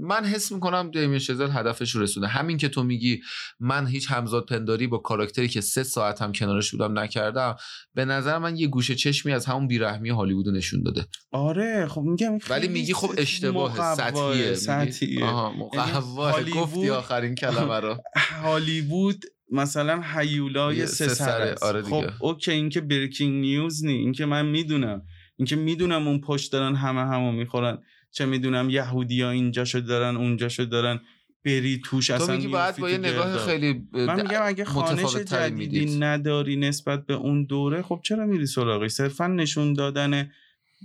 [0.00, 3.20] من حس می‌کنم دیمین شزل هدفش رو رسونده همین که تو میگی
[3.60, 7.56] من هیچ همزاد پنداری با کاراکتری که سه ساعت هم کنارش بودم نکردم
[7.94, 11.06] به نظر من یه گوشه چشمی از همون بیرحمی هالیوود نشون داده.
[11.32, 14.54] آره خب میگم ولی میگی خب اشتباه سطحیه.
[14.54, 15.26] سطحیه.
[15.26, 17.96] هالیوود- گفتی آخرین کلمه رو.
[18.44, 21.54] هالیوود مثلا هیولای یه سه سه سر سره،.
[21.62, 22.10] آره دیگه.
[22.10, 25.02] خب اوکی این که بریکینگ نیوز نی این که من می‌دونم.
[25.40, 27.78] این که می‌دونم اون پشت دارن همه همو می‌خورن
[28.10, 31.00] چه می‌دونم یهودی ها اینجا شو دارن اونجا شو دارن
[31.44, 33.38] بری توش تو اصلا میگی باید با یه تو نگاه.
[33.38, 35.98] خیلی من میگم اگه خوانش جدیدی.
[35.98, 40.30] نداری نسبت به اون دوره خب چرا میری سراغش صرفا نشون دادن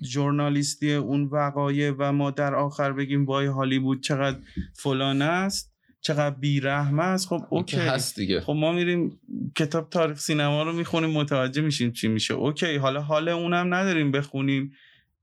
[0.03, 4.37] ژورنالیستی اون وقایع و ما در آخر بگیم وای هالیوود چقدر
[4.73, 5.74] فلان است
[6.05, 7.77] چقدر بیرحم است خب که OK.
[7.77, 8.41] هست دیگه.
[8.41, 9.19] خب ما میریم
[9.55, 12.33] کتاب تاریخ سینما رو می‌خونیم متوجه میشیم چی میشه.
[12.33, 14.71] OK حالا حال اونم نداریم بخونیم.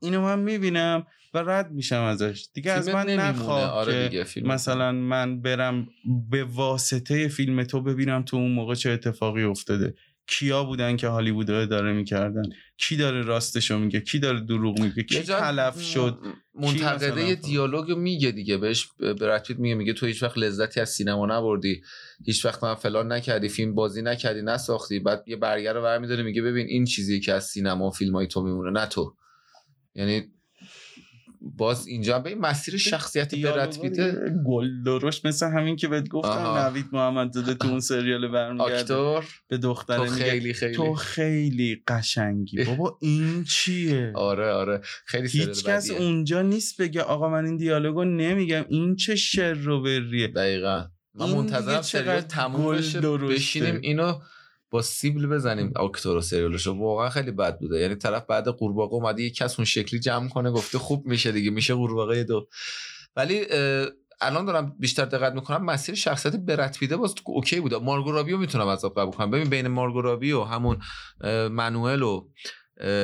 [0.02, 2.46] اینو من می‌بینم و رد میشم ازش.
[2.54, 3.10] دیگه از من.
[3.10, 5.88] نخواه آره که دیگه فیلم مثلا من برم
[6.30, 9.94] به واسطه فیلم تو ببینم تو اون موقع چه اتفاقی افتاده.
[10.26, 12.42] کیا بودن که هالیوود رو اداره می‌کردن؟
[12.76, 16.18] کی داره راستشو میگه؟ کی داره دروغ میگه؟ کی تلف شد؟
[16.54, 18.56] منتقده؟ دیالوگ رو میگه دیگه.
[18.56, 21.82] بهش برد پیت میگه میگه تو هیچ وقت لذتی از سینما نبردی.
[22.24, 24.98] هیچ وقت من فلان نکردی فیلم بازی نکردی نساختی.
[24.98, 28.26] بعد یه برگر رو برمیداره میگه ببین این چیزی که از سینما و فیلم های
[28.26, 29.16] تو میمونه نه تو.
[29.94, 30.32] یعنی
[31.44, 33.96] باز اینجا به این مسیر شخصیت برد پیت
[34.46, 36.68] گل درشت مثل همین که بهت گفتم آها.
[36.68, 38.80] نوید محمد زاده تو اون سریال برمیگرده.
[38.80, 40.74] آکتور؟ به دختره تو خیلی خیلی.
[40.74, 42.64] تو خیلی قشنگی.
[42.64, 44.80] بابا این چیه؟ آره آره.
[45.06, 45.90] خیلی هیچ کس.
[45.90, 48.64] اونجا نیست بگه آقا من این دیالوگو نمیگم.
[48.68, 50.84] این چه شر رو بریه؟ دقیقا.
[51.14, 53.00] من منتظرم سریال تموم بشه.
[53.00, 54.20] بشینیم اینو
[54.72, 56.74] با سیبل بزنیم اکتور و سریالشو.
[56.74, 57.80] واقعا خیلی بد بوده.
[57.80, 61.50] یعنی طرف بعد قورباغه اومده یه کس اون شکلی جمع کنه گفته خوب میشه دیگه
[61.50, 62.48] میشه قورباغه دو.
[63.16, 63.46] ولی
[64.20, 67.78] الان دارم بیشتر دقت می‌کنم مسیر شخصیت براد پیت باز okay بوده.
[67.78, 69.30] مارگو رابی رو می‌تونم از قبول کنم.
[69.30, 70.78] ببین بین مارگو رابی و همون
[71.50, 72.28] منوئل و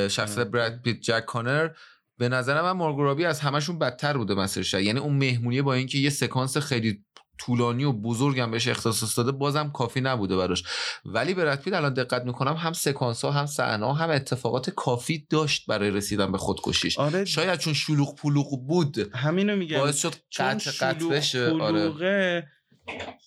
[0.08, 0.46] شخصیت.
[0.46, 1.70] براد پیت جک کانر
[2.18, 5.98] به نظر من مارگو رابی از همشون بدتر بوده مسیرش یعنی اون مهمونی با اینکه
[5.98, 7.04] یه سکانس خیلی
[7.38, 10.64] طولانی و بزرگم بهش اختصاص داده بازم کافی نبوده براش.
[11.04, 15.26] ولی براد پیت الان دقت می‌کنم هم سکانس ها هم صحنه ها هم اتفاقات کافی
[15.30, 16.98] داشت برای رسیدن به خودکشیش.
[16.98, 17.24] آره.
[17.24, 19.78] شاید چون شلوغ پلوغ بود همینو میگم.
[19.78, 22.48] باعث شد قطع قطع آره.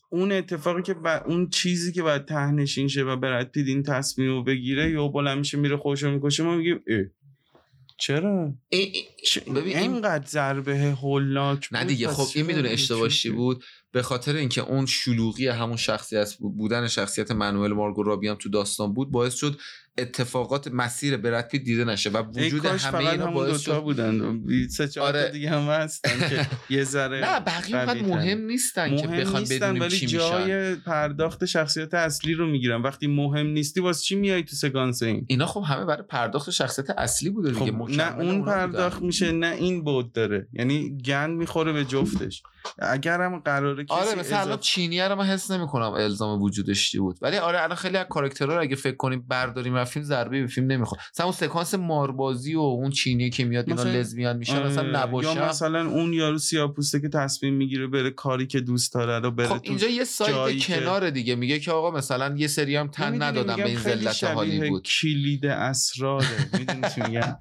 [0.10, 4.30] اون اتفاقی که با اون چیزی که باید تهنشین شه و برد پید این تصمیم
[4.30, 7.04] رو بگیره یا بلند میشه میره خوشو می‌کشه ما میگیم اه.
[7.98, 8.92] چرا؟ این-
[9.26, 12.76] چه- ببین این- اینقدر ضربه هولناک نه دیگه خب این می‌دونه
[13.10, 18.36] چی- بود؟ به خاطر اینکه اون شلوغی همون شخصیت بودن شخصیت منوئل مارگو رابی هم
[18.36, 19.60] تو داستان بود باعث شد
[19.98, 23.82] اتفاقات مسیر برد پیت دیده نشه و ای وجود کاش همه اینا باعث شد.
[23.82, 24.42] بودن.
[24.70, 25.30] سه چهار آره.
[25.30, 28.02] دیگه هم هستن که یه ذره نه بقیه اونقدر.
[28.02, 30.18] مهم نیستن که مهم بخوان نیستن بدونیم ولی چی میشن.
[30.18, 32.82] جای پرداخت شخصیت اصلی رو می‌گیرن.
[32.82, 36.90] وقتی مهم نیستی واسه چی میای تو سکانس این؟ اینا خب همه برای پرداخت شخصیت
[36.90, 39.06] اصلی بوده دیگه خب نه اون پرداخت بودن.
[39.06, 40.48] میشه نه این بود داره.
[40.54, 42.44] یعنی گند می‌خوره به جفتش.
[42.80, 47.18] اگر هم قراره کسی آره مثلا الان چینیه رو من حس نمی‌کنم الزام وجودش بود.
[47.22, 50.72] ولی آره الان خیلی از کاراکترها رو اگه فکر کنیم برداریم فیلم ضربه به فیلم
[50.72, 51.02] نمی‌خوره.
[51.14, 55.36] مثلا اون سکانس ماربازی و اون چینی که میاد اینا مثلا- لزبیان میشن اصلا نباشه
[55.36, 59.48] یا مثلا اون یارو سیاپوسته که تصمیم می‌گیره بره کاری که دوست داره رو بره
[59.48, 60.06] خب اینجا یه
[60.60, 64.12] که- کنار دیگه میگه که آقا مثلا یه سری هم تن ندادن به این ذلت
[64.14, 64.84] شبیه هالیوود.
[64.84, 66.28] کلید اسراره.
[66.60, 67.38] می‌دونی چی میگم؟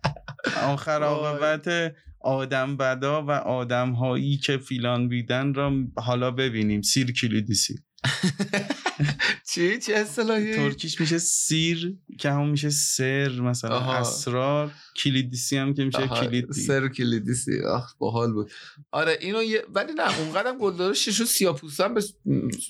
[0.63, 6.83] آخر عاقبت آدم بدا و آدم هایی که فیلان بیدن را حالا ببینیم.
[6.83, 7.75] سیر کلیدیسی
[9.51, 13.77] چی؟ چه اصطلاحی؟ ترکیش میشه سیر که همون میشه سر مثلا.
[13.77, 13.99] آها.
[13.99, 16.53] اسرار کلیدیسی هم که میشه کلید.
[16.53, 17.61] سر کلیدیسی.
[17.61, 18.51] آخ باحال بود.
[18.91, 19.65] آره اینو یه...
[19.75, 22.05] ولی نه اونقدرم گلدار شیشو سیاپوستن به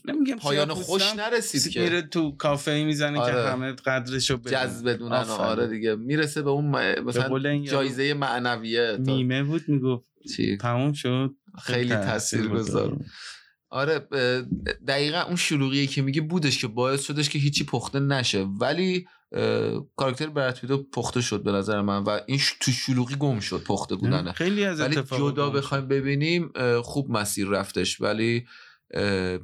[0.05, 1.81] نمیگم پایان خوش نرسید که.
[1.81, 3.51] میره تو کافه می‌زنه که آره.
[3.51, 4.37] همه قدرشو.
[4.37, 5.13] جذب آفرین.
[5.13, 5.95] آره دیگه.
[5.95, 6.67] می‌رسه به اون
[7.01, 10.05] مثلا جایزه معنویه میمه بود می‌گفت.
[10.37, 11.35] چی؟ تموم شد.
[11.63, 12.99] خیلی تاثیر گذار.
[13.71, 13.99] آره
[14.89, 18.43] دقیقا اون شلوغیه که میگه بودش که باعث شدش که هیچی پخته نشه.
[18.43, 19.07] ولی
[19.97, 23.63] کاراکتر برد پیتو پخته شد به نظر من و این ش- تو شلوغی گم شد
[23.63, 24.33] پخته بودنه.
[24.33, 25.51] خیلی از ولی جدا.
[25.51, 26.53] بخوایم ببینیم
[26.83, 28.01] خوب مسیر رفتش.
[28.01, 28.47] ولی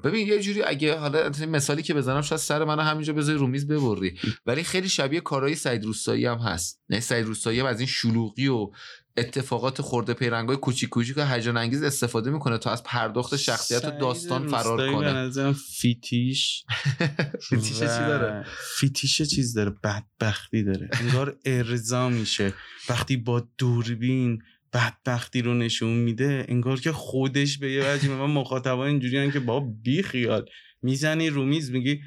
[0.05, 3.67] ببین یه جوری اگه حالا مثالی که بزنم شاید سر منو همینجا بذاری رو میز
[3.67, 4.19] ببری.
[4.47, 6.81] ولی خیلی شبیه کارهای سعید روستایی هم هست.
[6.89, 8.71] نه سعید روستایی هم از این شلوغی و
[9.17, 13.91] اتفاقات خورده پیرنگای کوچیک کوچیک و هیجان انگیز استفاده می‌کنه تا از پرداخت شخصیت و
[13.91, 15.13] داستان فرار کنه.
[15.13, 16.65] نظرم فیتیش
[17.49, 18.47] فیتیش چی داره؟
[18.79, 20.89] فیتیش چیز داره؟ بدبختی داره.
[20.93, 22.53] انگار ارضا میشه.
[22.89, 24.43] وقتی با دوربین
[24.73, 29.61] بدبختی رو نشون میده انگار که خودش به یه وجه من مخاطبا اینجوری که با
[29.61, 30.45] بی خیال.
[30.83, 32.01] می‌زنی رو میز میگی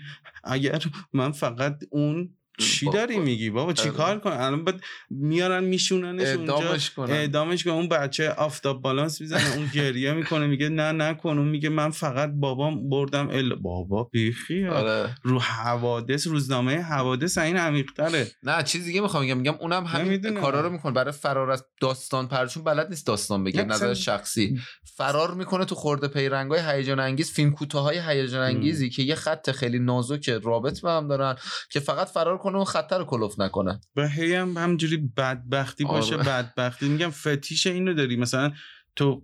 [0.43, 2.29] اگر من فقط اون
[2.59, 3.97] چی با- داری میگی؟ بابا چی آره.
[3.97, 6.55] کار کن؟ الان بعد میارن میشوننش اونجا.
[6.55, 7.13] اعدامش کنن.
[7.13, 11.37] اعدامش که اون بچه آفتاب بالانس می‌زنه اون گریه می‌کنه میگه نه نکن.
[11.37, 15.15] اون میگه من فقط بابام بردم ال بابا بیخی آره.
[15.23, 18.27] رو حوادث روزنامه حوادث این عمیق‌تره.
[18.43, 19.37] نه چیز دیگه می‌خوام بگم.
[19.37, 20.39] میگم اونم همین.
[20.39, 20.91] کارا رو می‌کنه.
[20.91, 23.63] برای فرار از داستان پرچون بلد نیست داستان بگه.
[23.63, 24.59] نظر شخصی.
[24.97, 29.79] فرار می‌کنه تو خورده پیرنگای هیجان انگیز فیلم کوتاهای هیجان انگیزی که یه خط خیلی
[29.79, 31.35] نازک رابط به هم دارن
[31.69, 33.81] که فقط فرار کنه و خطر رو کلوف نکنه.
[33.95, 36.23] و هی هم همجوری بدبختی باشه آره.
[36.23, 36.89] بدبختی.
[36.89, 38.15] میگم فتیش اینو داری.
[38.15, 38.51] مثلا
[38.95, 39.23] تو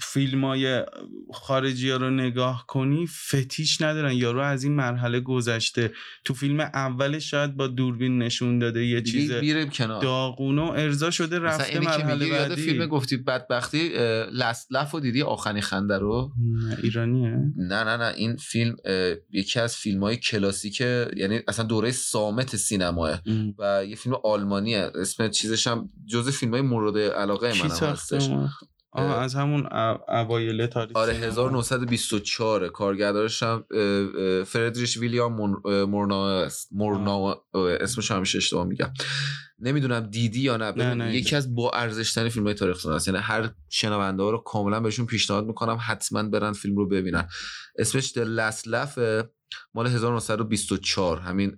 [0.00, 0.84] فیلم های
[1.34, 4.12] خارجی ها رو نگاه کنی فتیش ندارن.
[4.12, 5.92] یارو از این مرحله گذشته.
[6.24, 9.32] تو فیلم اولش شاید با دوربین نشون داده یه چیز
[9.78, 12.62] داغونه و ارضا شده رفته مرحله یاد بعدی.
[12.62, 13.88] فیلم گفتی بدبختی
[14.32, 17.30] لست لف و دیدی؟ آخرین خنده رو؟ نه، ایرانیه.
[17.56, 18.12] نه نه نه.
[18.16, 18.76] این فیلم
[19.30, 23.54] یکی از فیلم های کلاسیک یعنی اصلا دوره سامت سینماه ام.
[23.58, 24.90] و یه فیلم آلمانیه.
[24.94, 28.30] اسم چیزش هم جز فیلم های مورد علاقه ساخته هستش؟
[28.92, 29.22] آه.
[29.22, 31.26] از همون او- اوایل تاریخ آره سینما.
[31.30, 33.64] 1924 کارگردانش هم
[34.46, 35.32] فردریش ویلیام
[35.84, 36.68] مورنا است.
[36.72, 38.92] مورنا اسمش همیشه اشتباه میگم.
[39.60, 42.96] نمی‌دونم دیدی یا نه, ببین، نه، یکی از با ارزش ترین فیلم های تاریخ سینما
[42.96, 43.08] است.
[43.08, 47.28] یعنی هر شنونده ها رو کاملا بهشون پیشنهاد می‌کنم حتما برن فیلم رو ببینن.
[47.78, 49.24] اسمش The Last Laugh
[49.74, 51.56] مال 1924 همین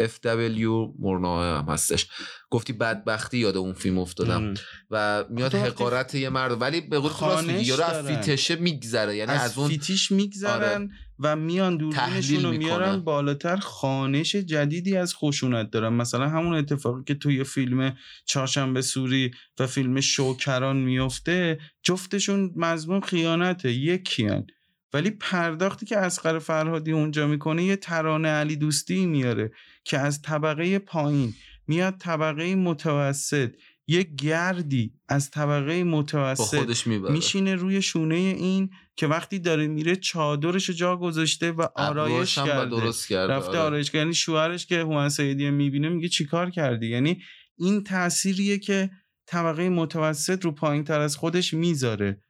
[0.00, 2.06] FW مورنا هم هستش.
[2.50, 4.44] گفتی بدبختی یاد اون فیلم افتادم.
[4.44, 4.54] ام.
[4.90, 8.06] و میاد حقارت یه مرد ولی به قول خانش یارو از.
[8.06, 9.16] فیتشه میگذره.
[9.16, 12.66] یعنی از, از, اون فیتیش میگذرن و میان دوربینشون تحلیل رو می‌کنه.
[12.66, 13.56] میارن بالاتر.
[13.56, 15.92] خانش جدیدی از خشونت دارن.
[15.92, 23.72] مثلا همون اتفاقی که توی فیلم چهارشنبه سوری و فیلم شوکران میفته جفتشون مضمون خیانته.
[23.72, 24.46] یکیان
[24.92, 29.52] ولی پرداختی که اسقر فرهادی اونجا می‌کنه یه ترانه علی دوستی میاره
[29.84, 31.34] که از طبقه پایین
[31.66, 33.54] میاد طبقه متوسط
[33.86, 40.70] یه گردی از طبقه متوسط خودش میشینه روی شونه این که وقتی داره میره چادرش
[40.70, 43.32] جا گذاشته و آرایش کرده درست کرده.
[43.32, 43.58] رفته آره.
[43.58, 43.98] آرایش کرده.
[43.98, 47.22] یعنی شوهرش که هومن سیدی می‌بینه میگه چیکار کردی؟ یعنی
[47.58, 48.90] این تأثیریه که
[49.26, 52.22] طبقه متوسط رو پایین تر از خودش می‌ذاره.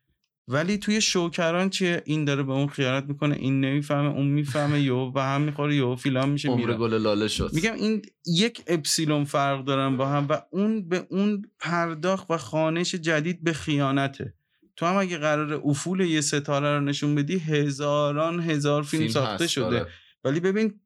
[0.53, 5.11] ولی توی شوکران چیه؟ این داره به اون خیانت می‌کنه این نمی‌فهمه اون می‌فهمه یهو
[5.11, 6.74] به هم می‌خوره یهو فیلان میشه میره.
[6.74, 7.51] گل لاله شد.
[7.53, 12.94] میگم این یک اپسیلون فرق دارن با هم و اون به اون پرداخت و خانش
[12.94, 14.34] جدید به خیانته.
[14.76, 19.53] تو هم اگه قرار افول یه ستاره رو نشون بدی هزاران هزار فیلم, ساخته هست،
[19.53, 19.64] شده.
[19.64, 19.86] آره.
[20.24, 20.80] ولی ببین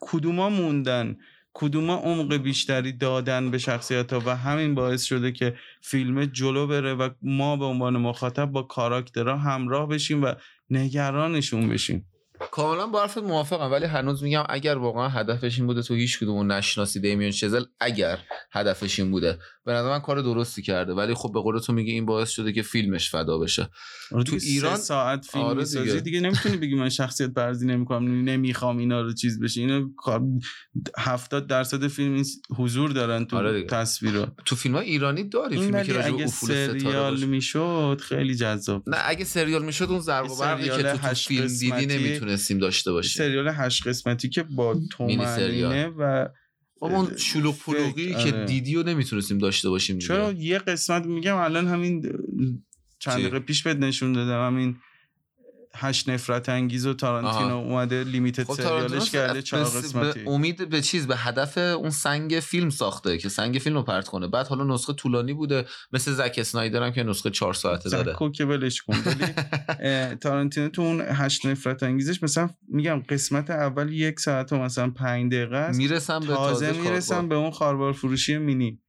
[0.00, 1.16] کدوما موندن؟
[1.54, 6.94] کدوما عمق بیشتری دادن به شخصیت ها و همین باعث شده که فیلم جلو بره
[6.94, 10.34] و ما به عنوان مخاطب با کاراکترها همراه بشیم و
[10.70, 12.11] نگرانشون بشیم؟
[12.54, 16.52] کاملا با حرفت موافقم ولی هنوز میگم اگر واقعا هدفش این بوده تو هیچ کدوم
[16.52, 18.18] نشناسی دیمیون شزل اگر
[18.52, 21.92] هدفش این بوده به نظر من کار درستی کرده ولی خب به قول تو میگه
[21.92, 23.68] این باعث شده که فیلمش فدا بشه
[24.10, 26.00] تو دیگه ایران- ساعت فیلم آره می‌سازی دیگه.
[26.00, 26.20] دیگه.
[26.20, 30.22] نمی‌تونی بگی من شخصیت برزی نمی‌کنم نمی‌خوام اینا رو چیز بشه اینو کار-
[30.98, 32.24] هفتاد درصد فیلم این
[32.56, 33.66] حضور دارن تو آره دیگه.
[33.66, 39.64] تصویر تو فیلم ایرانی داری فیلمی که راجع سریال می‌شد خیلی جذاب نه اگه سریال
[39.64, 43.48] می‌شد اون ضرب و برقی که تو, تو فیلم دیدی قسمتی- نمی‌تونستیم داشته باشیم سریال
[43.48, 44.80] هشت قسمتی که با.
[44.90, 46.28] تومنینه و
[46.80, 48.44] خب اون شلوغ پلوغی که آره.
[48.44, 50.08] دیدی و نمی‌تونستیم داشته باشیم دیگه.
[50.08, 52.02] چرا یه قسمت میگم الان همین
[52.98, 54.76] چند؟ دقیقه پیش بهت نشون دادم همین
[55.76, 57.56] هشت نفرت انگیز و تارانتینو.
[57.56, 62.40] اومده لیمیتد خب سریالش کرده چهار قسمتی به امید به چیز به هدف اون سنگ
[62.40, 64.28] فیلم ساخته که سنگ فیلم رو پرت کنه.
[64.28, 65.66] بعد حالا نسخه طولانی بوده.
[65.92, 68.96] مثل زک اسنایدر هم که نسخه چهار ساعته داره زکو که ولش کن.
[69.06, 69.32] ولی
[70.22, 75.32] تارانتینو تو اون هشت نفرت انگیزش مثلا میگم قسمت اول یک ساعت و مثلا پنج
[75.32, 75.78] دقیقه است.
[75.78, 77.28] می‌رسم به تازه تازه می‌رسم.
[77.28, 78.81] به اون خاربار فروشی مینی.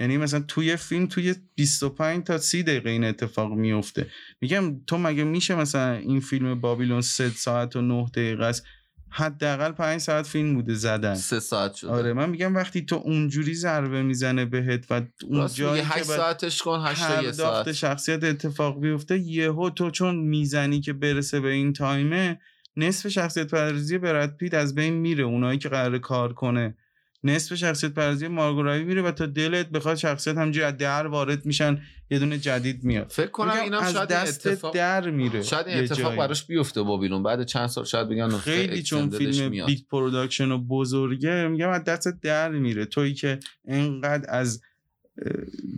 [0.00, 4.06] یعنی مثلا توی فیلم توی 25 تا 30 دقیقه این اتفاق میفته.
[4.40, 8.64] میگم تو مگه میشه مثلا این فیلم بابیلون 3 ساعت و 9 دقیقه است؟
[9.10, 11.14] حداقل 5 ساعت فیلم بوده زدن.
[11.14, 11.90] سه ساعت شده.
[11.90, 16.00] آره من میگم وقتی تو اونجوری ضربه می‌زنه بهت و اون راست جایی میگه که
[16.00, 17.72] 8 بعد ساعتش کن 8 تا یه پرداخت ساعت.
[17.72, 22.40] شخصیت اتفاق بیفته یهو تو چون می‌زنی که برسه به این تایمه
[22.76, 26.76] نصف شخصیت پردازی براد پیت از بین میره اونایی که قرار کار کنه.
[27.26, 31.46] نصف شخصیت پردازی مارگو رابی میره و تا دلت بخواد شخصیت همجوری از در وارد
[31.46, 33.06] میشن یه دونه جدید میاد.
[33.10, 36.16] فکر کنم اینم از شاید دست اتفاق در میره شاید این یه اتفاق.
[36.16, 39.66] براش بیفته بابیلون بعد چند سال شاید بگن خیلی چون فیلم میاد.
[39.66, 42.84] big production و بزرگه میگم از دست در میره.
[42.84, 44.62] تویی که انقدر از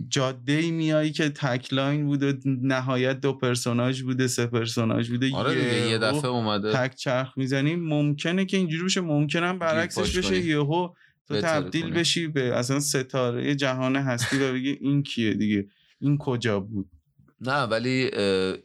[0.09, 5.55] جاده ای میایی که تک line بوده نهایت دو پرسوناج بوده سه پرسوناج بوده آره
[5.55, 6.73] دیگه یه یهو دفعه اومده.
[6.73, 7.75] تک چرخ می‌زنی.
[7.75, 10.39] ممکنه که اینجوری بشه ممکنه هم برعکسش بشه.
[10.39, 10.89] یهو
[11.29, 11.93] تو تبدیل.
[11.93, 15.67] بشی به اصلا ستاره جهان هستی و بگی این کیه دیگه
[15.99, 16.89] این کجا بود
[17.41, 18.11] نه ولی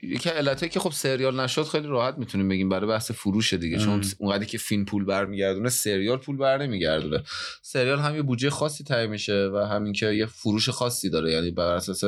[0.03, 4.05] یکی علته که خب سریال نشد خیلی راحت می‌تونیم بگیم برای بحث فروشه دیگه چون.
[4.19, 7.23] اونقدری که فیلم پول برمیگردونه سریال پول بر نمیگردونه
[7.63, 11.51] سریال هم یه بودجه خاصی تعیین میشه و همین که یه فروش خاصی داره یعنی
[11.51, 12.05] بر اساس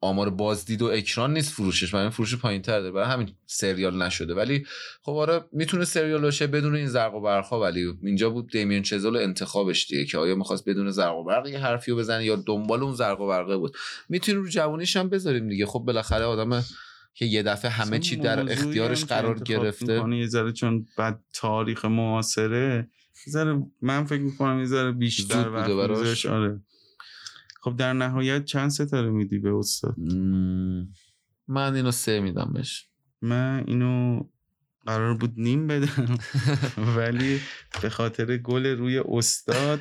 [0.00, 1.94] آمار بازدید و اکران نیست فروشش.
[1.94, 4.34] برای فروش پایین تر داره برای همین سریال نشده.
[4.34, 4.66] ولی
[5.02, 7.60] خب آره می‌تونه سریال باشه بدون این زرق و برقها.
[7.60, 11.58] ولی اینجا بود دیمین چزل انتخابش دیگه که آیا می‌خواست بدون زرق و برق یه
[11.58, 13.76] حرفی رو بزنه یا دنبال اون زرق و برقه بود.
[14.08, 15.66] می‌تونیم رو جوونیش هم بذاریم دیگه.
[15.66, 16.64] خب بالاخره آدم
[17.14, 20.02] که یه دفعه همه چی در اختیارش قرار گرفته.
[20.16, 22.88] یه ذره چون بعد تاریخ معاصره
[23.28, 25.70] ذره من فکر می‌کنم یه ذره بیشتر وقت.
[26.26, 26.60] آره.
[27.60, 30.88] خب در نهایت چند ستاره میدی به استاد؟ مم،
[31.48, 32.88] من اینو سه میدم بهش.
[33.22, 34.22] من اینو
[34.86, 36.18] قرار بود نیم بدم
[36.96, 37.40] ولی
[37.82, 39.80] به خاطر گل روی استاد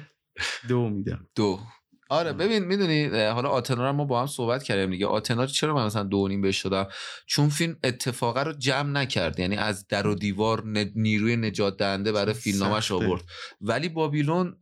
[0.68, 1.28] دو میدم.
[1.36, 1.60] دو.
[2.10, 5.08] آره ببین می‌دونی حالا آتنا رو ما با هم صحبت کردیم دیگه.
[5.08, 6.90] آتنا چرا من مثلا دو نیم بهش دادم؟
[7.26, 9.40] چون فیلم اتفاقه رو جمع نکرد.
[9.40, 10.64] یعنی از در و دیوار
[10.96, 12.92] نیروی نجات دهنده برای فیلمنامش.
[12.92, 13.22] آورد.
[13.62, 14.58] ولی بابیلون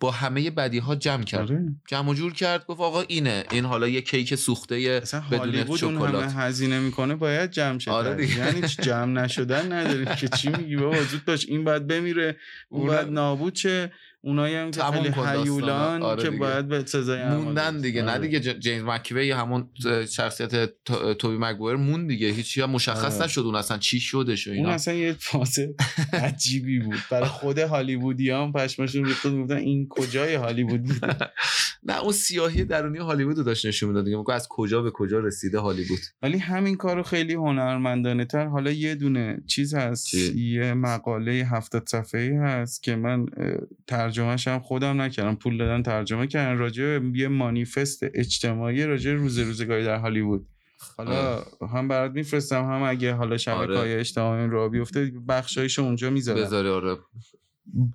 [0.00, 1.40] با همه بدی ها جمع کرد.
[1.40, 1.64] آره.
[1.88, 3.44] جمع و جور کرد گفت آقا اینه.
[3.50, 6.32] این حالا یه کیک سوخته بدون اون همه شکلات.
[6.32, 8.36] هزینه می‌کنه باید جمع شه آره.
[8.38, 12.36] یعنی جمع نشدن نداریم که چی میگی؟ بابا زود باش این باید بمیره
[12.68, 13.92] اون باید نابود شه.
[14.24, 15.08] اونایی هم که خیلی.
[15.42, 16.40] هیولان آره که دیگه.
[16.40, 17.80] باید به سزای موندن.
[17.80, 18.20] دیگه نه آره.
[18.20, 23.14] دیگه ج- جیمز مکوی همون اه، شخصیت تو- توبی مگوایر مون دیگه هیچی هم مشخص
[23.16, 23.24] آره.
[23.24, 25.58] نشد اون اصلا چی شدش و اون اینا اصلا یه فاز
[26.12, 31.04] عجیبی بود برای خود هالیوودی هم پشمشون ریخته می‌گفتن این کجای هالیوود بود
[31.86, 35.58] نه اون سیاهی درونی هالیوود رو داشت نشون می‌داد دیگه از کجا به کجا رسیده
[35.58, 41.32] هالیوود ولی همین کارو خیلی هنرمندانه تر حالا یه دونه چیز هست چی؟ یه مقاله
[41.32, 43.26] هفتاد صفحه‌ای هست که من
[44.14, 45.34] ترجمهش هم خودم نکردم.
[45.34, 46.58] پول دادن ترجمه کردن.
[46.58, 50.46] راجع به یه مانیفست اجتماعی راجع به روز روزگاری در هالیوود.
[50.96, 51.42] حالا
[51.72, 54.00] هم برات میفرستم هم اگه حالا شبکه های آره.
[54.00, 56.40] اجتماعی رو بیفته بخشایشو اونجا می‌ذارم.
[56.40, 56.96] بذاری آره.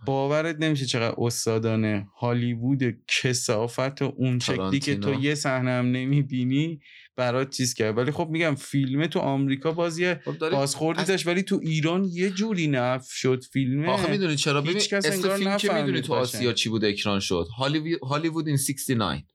[0.05, 5.13] باورت نمیشه چقدر استادانه هالیوود کسافت و اون شکلی که تو.
[5.13, 6.79] یه صحنه هم نمی‌بینی
[7.19, 7.97] برات چیز کرد.
[7.97, 12.03] ولی خب میگم فیلمه تو آمریکا باز یه خب بازخوردی از- داشت ولی تو ایران
[12.13, 16.53] یه جوری نف شد فیلمه آخه می‌دونی چرا؟ ببین اسم فیلم که می‌دونی تو آسیا.
[16.53, 17.47] چی بود اکران شد.
[17.57, 19.25] هالیوود هالیوود این 69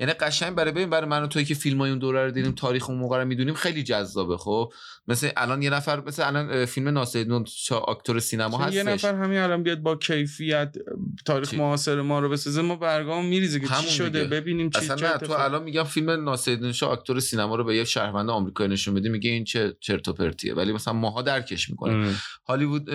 [0.00, 2.52] یعنی قشنگ برای ببین برای من و توی که فیلم های اون دوره رو دیدیم
[2.52, 4.72] تاریخ اون موقع رو می‌دونیم خیلی جذابه خب
[5.08, 9.38] مثل الان یه نفر مثل الان فیلم ناصرالدین آکتور سینما چون یه هستش نفر همین
[9.38, 10.76] الان بیاد با کیفیت
[11.24, 14.24] تاریخ؟ معاصر ما رو بسازه ما برگام میریزه که چی شده دیگه.
[14.24, 17.84] ببینیم چی اصلا نه تو الان میگم فیلم ناصرالدین شاه آکتور سینما رو به یه
[17.84, 22.00] شهروند آمریکایی نشون بدی میگه این چه چرت و پرتیه ولی مثلا ماها درکش می‌کنیم
[22.00, 22.14] آره.
[22.48, 22.88] هالیوود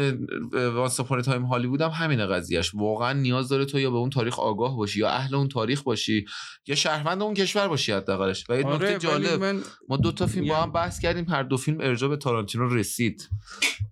[0.53, 4.39] Once Upon Time Hollywood هم همینه قضیهش واقعا نیاز داره تو یا به اون تاریخ
[4.39, 6.25] آگاه باشی یا اهل اون تاریخ باشی
[6.67, 8.45] یا شهروند اون کشور باشی حداقلش.
[8.49, 11.43] و یه آره، نکته جالب من ما دو تا فیلم با هم بحث کردیم هر
[11.43, 13.29] دو فیلم ارجاع به تارانتینو رسید.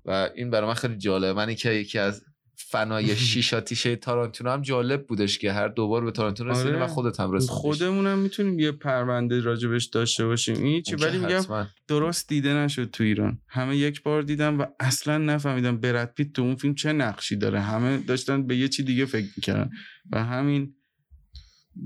[0.06, 2.24] و این برای من خیلی جالب منی که یکی از
[2.56, 6.84] فنای شیشا تیشه تارانتینو هم جالب بودش که هر دوبار به تارانتینو رسیدیم آره.
[6.84, 10.64] و خودت هم رسیدی خودمونم می‌تونیم یه پرونده راجبش داشته باشیم.
[10.64, 13.40] این چی؟ ولی میگم درست دیده نشد تو ایران.
[13.48, 17.60] همه یک بار دیدم و اصلا نفهمیدم برد پیت تو اون فیلم چه نقشی داره.
[17.60, 19.70] همه داشتن به یه چی دیگه فکر می‌کردن.
[20.12, 20.74] و همین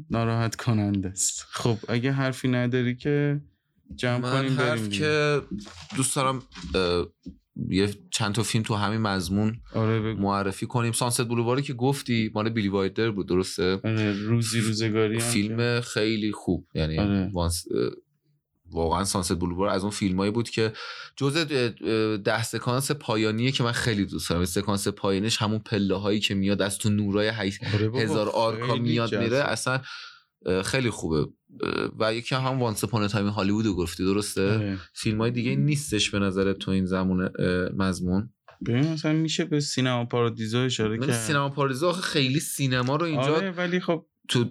[0.10, 1.46] ناراحت کننده است.
[1.50, 3.42] خب اگه حرفی نداری که
[3.96, 4.98] جمع من کنیم بریم حرف دیگه.
[4.98, 5.42] که
[5.96, 6.42] دوست دارم
[7.70, 10.22] یه چند تا فیلم تو همین مضمون آره بگو.
[10.22, 10.92] معرفی کنیم.
[10.92, 16.32] سانست بلوواری که گفتی مال بیلی وایدر بود درسته؟ آره روزی روزگاری هم فیلم خیلی
[16.32, 17.30] خوب یعنی آره.
[17.34, 17.66] وانس-
[18.72, 20.74] واقعا سانست بلووار از اون فیلمایی بود که
[21.16, 21.43] جزء
[22.18, 26.61] ده سکانس پایانیه که من خیلی دوست دارم سکانس پایانیش همون پله هایی که میاد
[26.61, 29.38] از تو نورای آره هزار آرکا میاد میره.
[29.38, 29.82] اصلا
[30.63, 31.28] خیلی خوبه
[31.99, 34.78] و یکی هم Once Upon Time Hollywood رو گفتی درسته آره.
[34.93, 37.32] فیلم های دیگه نیستش به نظر تو این زمان
[37.78, 38.30] مضمون
[38.68, 43.51] ببین مثلا میشه به سینما پارادیزو اشاره کرد سینما آخه خیلی سینما رو اینجا آره
[43.51, 44.45] ولی خب تو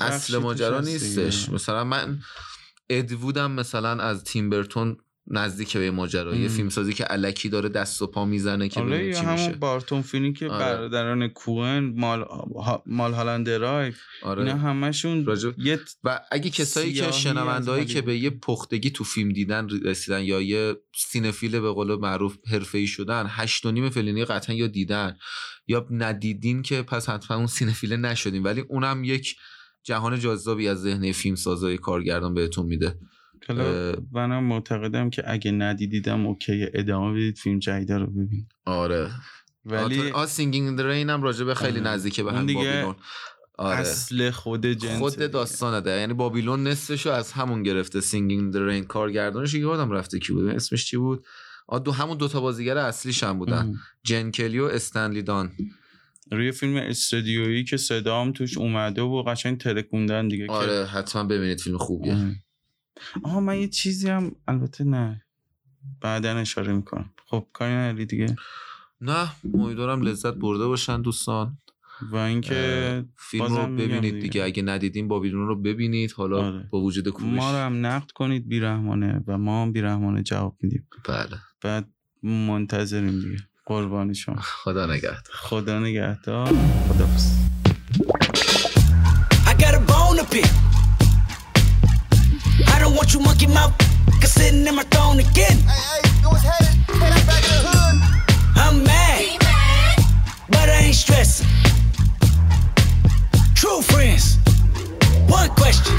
[0.00, 1.48] اصل ماجرا نیستش.
[1.48, 2.18] مثلا من
[2.90, 4.96] اد وودم مثلا از تیم برتون
[5.30, 6.48] نزدیک به ماجرا یه.
[6.48, 10.02] فیلم سازی که الکی داره دست و پا می‌زنه که آره چی همون میشه بارتون
[10.02, 10.58] فینکه آره.
[10.58, 17.84] برادران کوهن Mul- Mulholland Drive آره اینا همشون راجب- یه و اگه کسایی که شنوندهایی
[17.84, 18.16] که به.
[18.18, 23.66] یه پختگی تو فیلم دیدن رسیدن یا یه cinephile به قول معروف حرفه‌ای شدن هشت
[23.66, 25.16] و نیم فلینی قطعا یا دیدن
[25.66, 29.36] یا ندیدین که پس حتما اون cinephile ه نشدین ولی اونم یک
[29.88, 32.98] جهان جذابی از ذهن فیلم سازای کارگردان بهتون میده.
[34.12, 39.10] منم معتقدم که اگه ندیدیدم okay ادامه بدید فیلم جدیده رو ببین آره.
[39.64, 41.88] ولی آ Singing in the Rain هم راجع به خیلی آره.
[41.88, 42.94] نزدیکه به هم دیگه بابیلون.
[43.58, 43.78] آره.
[43.78, 46.00] اصل خود جنس خود داستانه ده.
[46.00, 50.48] یعنی بابیلون نصفشو از همون گرفته Singing in the Rain کارگردانش یادم رفته کی بود؟
[50.48, 51.24] اسمش چی بود؟
[51.68, 53.74] آ دو همون دوتا بازیگر اصلیش هم بودن.
[54.02, 55.50] جین کلی و استنلی دانن.
[56.30, 61.60] روی فیلم استودیویی که صدام توش اومده و قشنگ ترکوندن دیگه که آره حتما ببینید
[61.60, 62.14] فیلم خوبیه.
[62.14, 62.30] آه.
[63.22, 65.24] آها من یه چیزی هم البته نه.
[66.00, 67.10] بعدا اشاره می‌کنم.
[67.26, 68.36] خب کاری نداری دیگه؟
[69.00, 71.58] نه امیدوارم لذت برده باشن دوستان.
[72.10, 74.20] و اینکه فیلم رو ببینید دیگه.
[74.20, 74.44] دیگه.
[74.44, 76.12] اگه ندیدین بابیلون رو ببینید.
[76.12, 76.68] حالا آره.
[76.70, 79.24] با وجود کوبش ما رو هم نقد کنید بیرحمانه.
[79.26, 80.88] و ما هم بیرحمانه جواب میدیم.
[81.08, 81.38] بله.
[81.60, 81.88] بعد
[82.22, 83.38] منتظریم دیگه.
[83.67, 86.47] قربانی شما خدا نگهدار خدا نگهدار
[86.89, 87.31] خدافظ
[89.45, 90.49] I got a bone to pick.
[92.73, 93.73] I don't want you monkey mouth
[94.43, 95.57] sitting in my throne again.
[95.57, 97.95] Hey, hey, it was headed, headed back in the hood.
[98.63, 99.19] I'm mad,
[100.49, 101.47] but I ain't stressing.
[103.55, 104.37] True friends.
[105.27, 105.95] One question.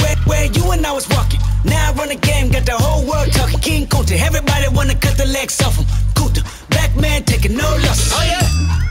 [0.00, 1.40] Where, where you and I was walking.
[1.64, 3.60] Now I run the game, got the whole world talking.
[3.60, 5.99] King Kunta, everybody wanna cut the legs off him.
[6.21, 8.11] Kunta, black man taking no losses.
[8.13, 8.45] Oh yeah.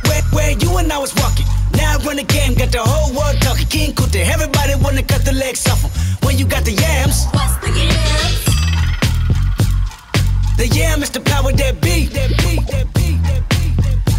[0.09, 1.47] Where, where you and I was walking.
[1.79, 3.67] Now I run the game, got the whole world talking.
[3.69, 5.91] King Kunta, everybody wanna cut the legs off him.
[6.27, 8.45] When you got the yams, What's the yams?
[10.59, 12.07] the yam is the power that be.
[12.17, 14.19] That be, that be, that be, that be.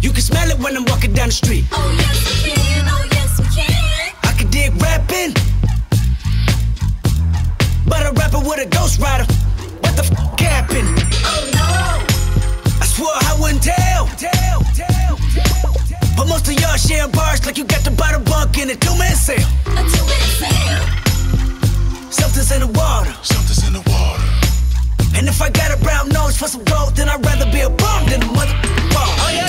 [0.00, 1.64] You can smell it when I'm walking down the street.
[1.70, 4.12] Oh yes we can, oh yes we can.
[4.24, 5.32] I can dig rapping,
[7.86, 9.26] but a rapper with a ghost rider.
[9.82, 10.88] What the f happened?
[11.24, 12.11] Oh no,
[12.82, 14.10] I swore I wouldn't tell.
[14.18, 16.14] tell, tell, tell, tell.
[16.18, 18.74] But most of y'all sharing bars like you got to buy the bunk in a
[18.74, 19.38] two man sale.
[19.78, 20.82] a two-man sale.
[22.10, 23.14] Something's in the water.
[23.22, 24.26] Something's in the water.
[25.14, 27.70] And if I got a brown nose for some gold, then I'd rather be a
[27.70, 28.56] bum than a mother.
[28.98, 29.46] Oh yeah.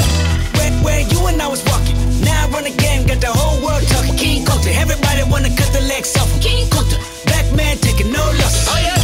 [0.54, 1.98] Where, where you and I was walking.
[2.22, 4.14] Now I run the game, got the whole world talking.
[4.14, 6.30] King Kunta, everybody wanna cut the legs off.
[6.38, 8.70] King Kunta, black man taking no losses.
[8.70, 9.02] Oh yeah.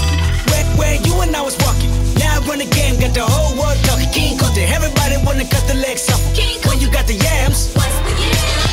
[0.54, 1.99] Where, where you and I was walking.
[2.40, 4.08] I run the game, got the whole world talking.
[4.16, 6.24] King Kunta, everybody wanna cut the legs off.
[6.32, 8.64] King When you got the yams, What's the yams?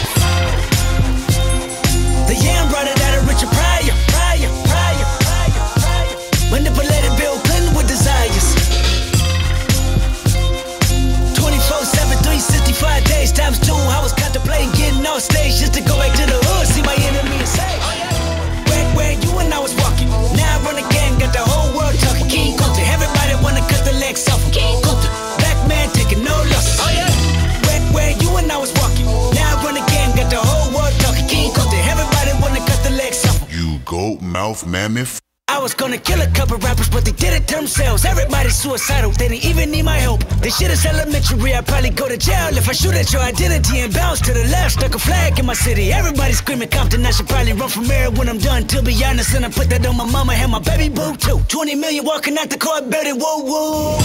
[2.31, 3.91] the yam brought it out of Richard Pryor.
[4.15, 6.15] Pryor, Pryor, Pryor, Pryor.
[6.55, 8.55] Manipulated Bill Clinton with desires.
[11.35, 13.75] 24 7, 365 days times two.
[13.75, 16.95] I was contemplating getting off stage just to go back to the hood, see my
[16.95, 17.76] enemy and say,
[34.37, 35.19] mouth mammoth.
[35.49, 38.05] I was gonna kill a couple rappers, but they did it themselves.
[38.05, 40.21] Everybody's suicidal, they didn't even need my help.
[40.45, 43.77] This shit is elementary, I'd probably go to jail if I shoot at your identity
[43.85, 44.73] and bounce to the left.
[44.77, 47.07] Stuck a flag in my city, everybody screaming Compton.
[47.07, 48.67] I should probably run from mayor when I'm done.
[48.73, 51.39] To be honest, and I put that on my mama and my baby boo too.
[51.49, 53.97] 20 million walking out the court building, woo woo.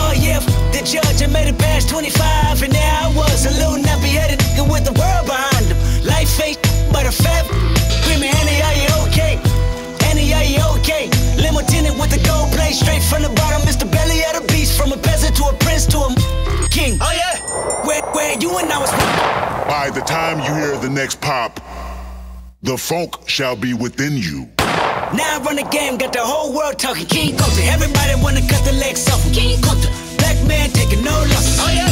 [0.00, 0.40] Oh yeah,
[0.74, 4.38] the judge, I made it past 25, and there I was, a little nappy headed
[4.40, 5.78] nigga with the world behind him.
[6.04, 6.60] Life ain't
[6.92, 7.46] but a fab.
[8.02, 8.51] Screaming,
[11.42, 13.60] Limo tinted with the gold plate, straight from the bottom.
[13.62, 13.90] Mr.
[13.90, 16.98] Belly of the beast, from a peasant to a prince to a king.
[17.00, 17.36] Oh yeah,
[17.84, 18.90] where where you and I was.
[19.66, 21.60] By the time you hear the next pop,
[22.62, 24.48] the funk shall be within you.
[25.18, 27.06] Now I run the game, got the whole world talking.
[27.06, 29.22] King Kunta, everybody wanna cut the legs off.
[29.24, 29.34] him.
[29.34, 29.88] King Kunta,
[30.18, 31.58] black man taking no losses.
[31.60, 31.90] Oh yeah,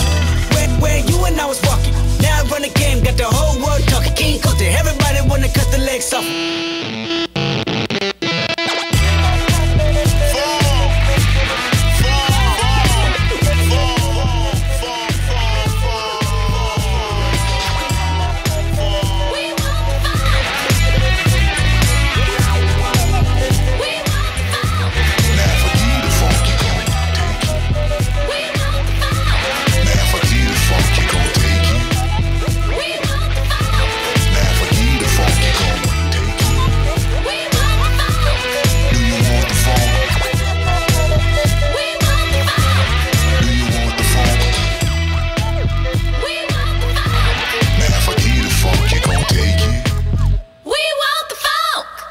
[0.55, 1.93] where where you and I was walking.
[2.23, 4.15] Now I run the game, got the whole world talking.
[4.15, 7.30] King Kunta, everybody wanna cut the legs off.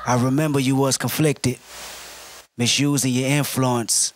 [0.09, 1.59] I remember you was conflicted,
[2.57, 4.11] misusing your influence.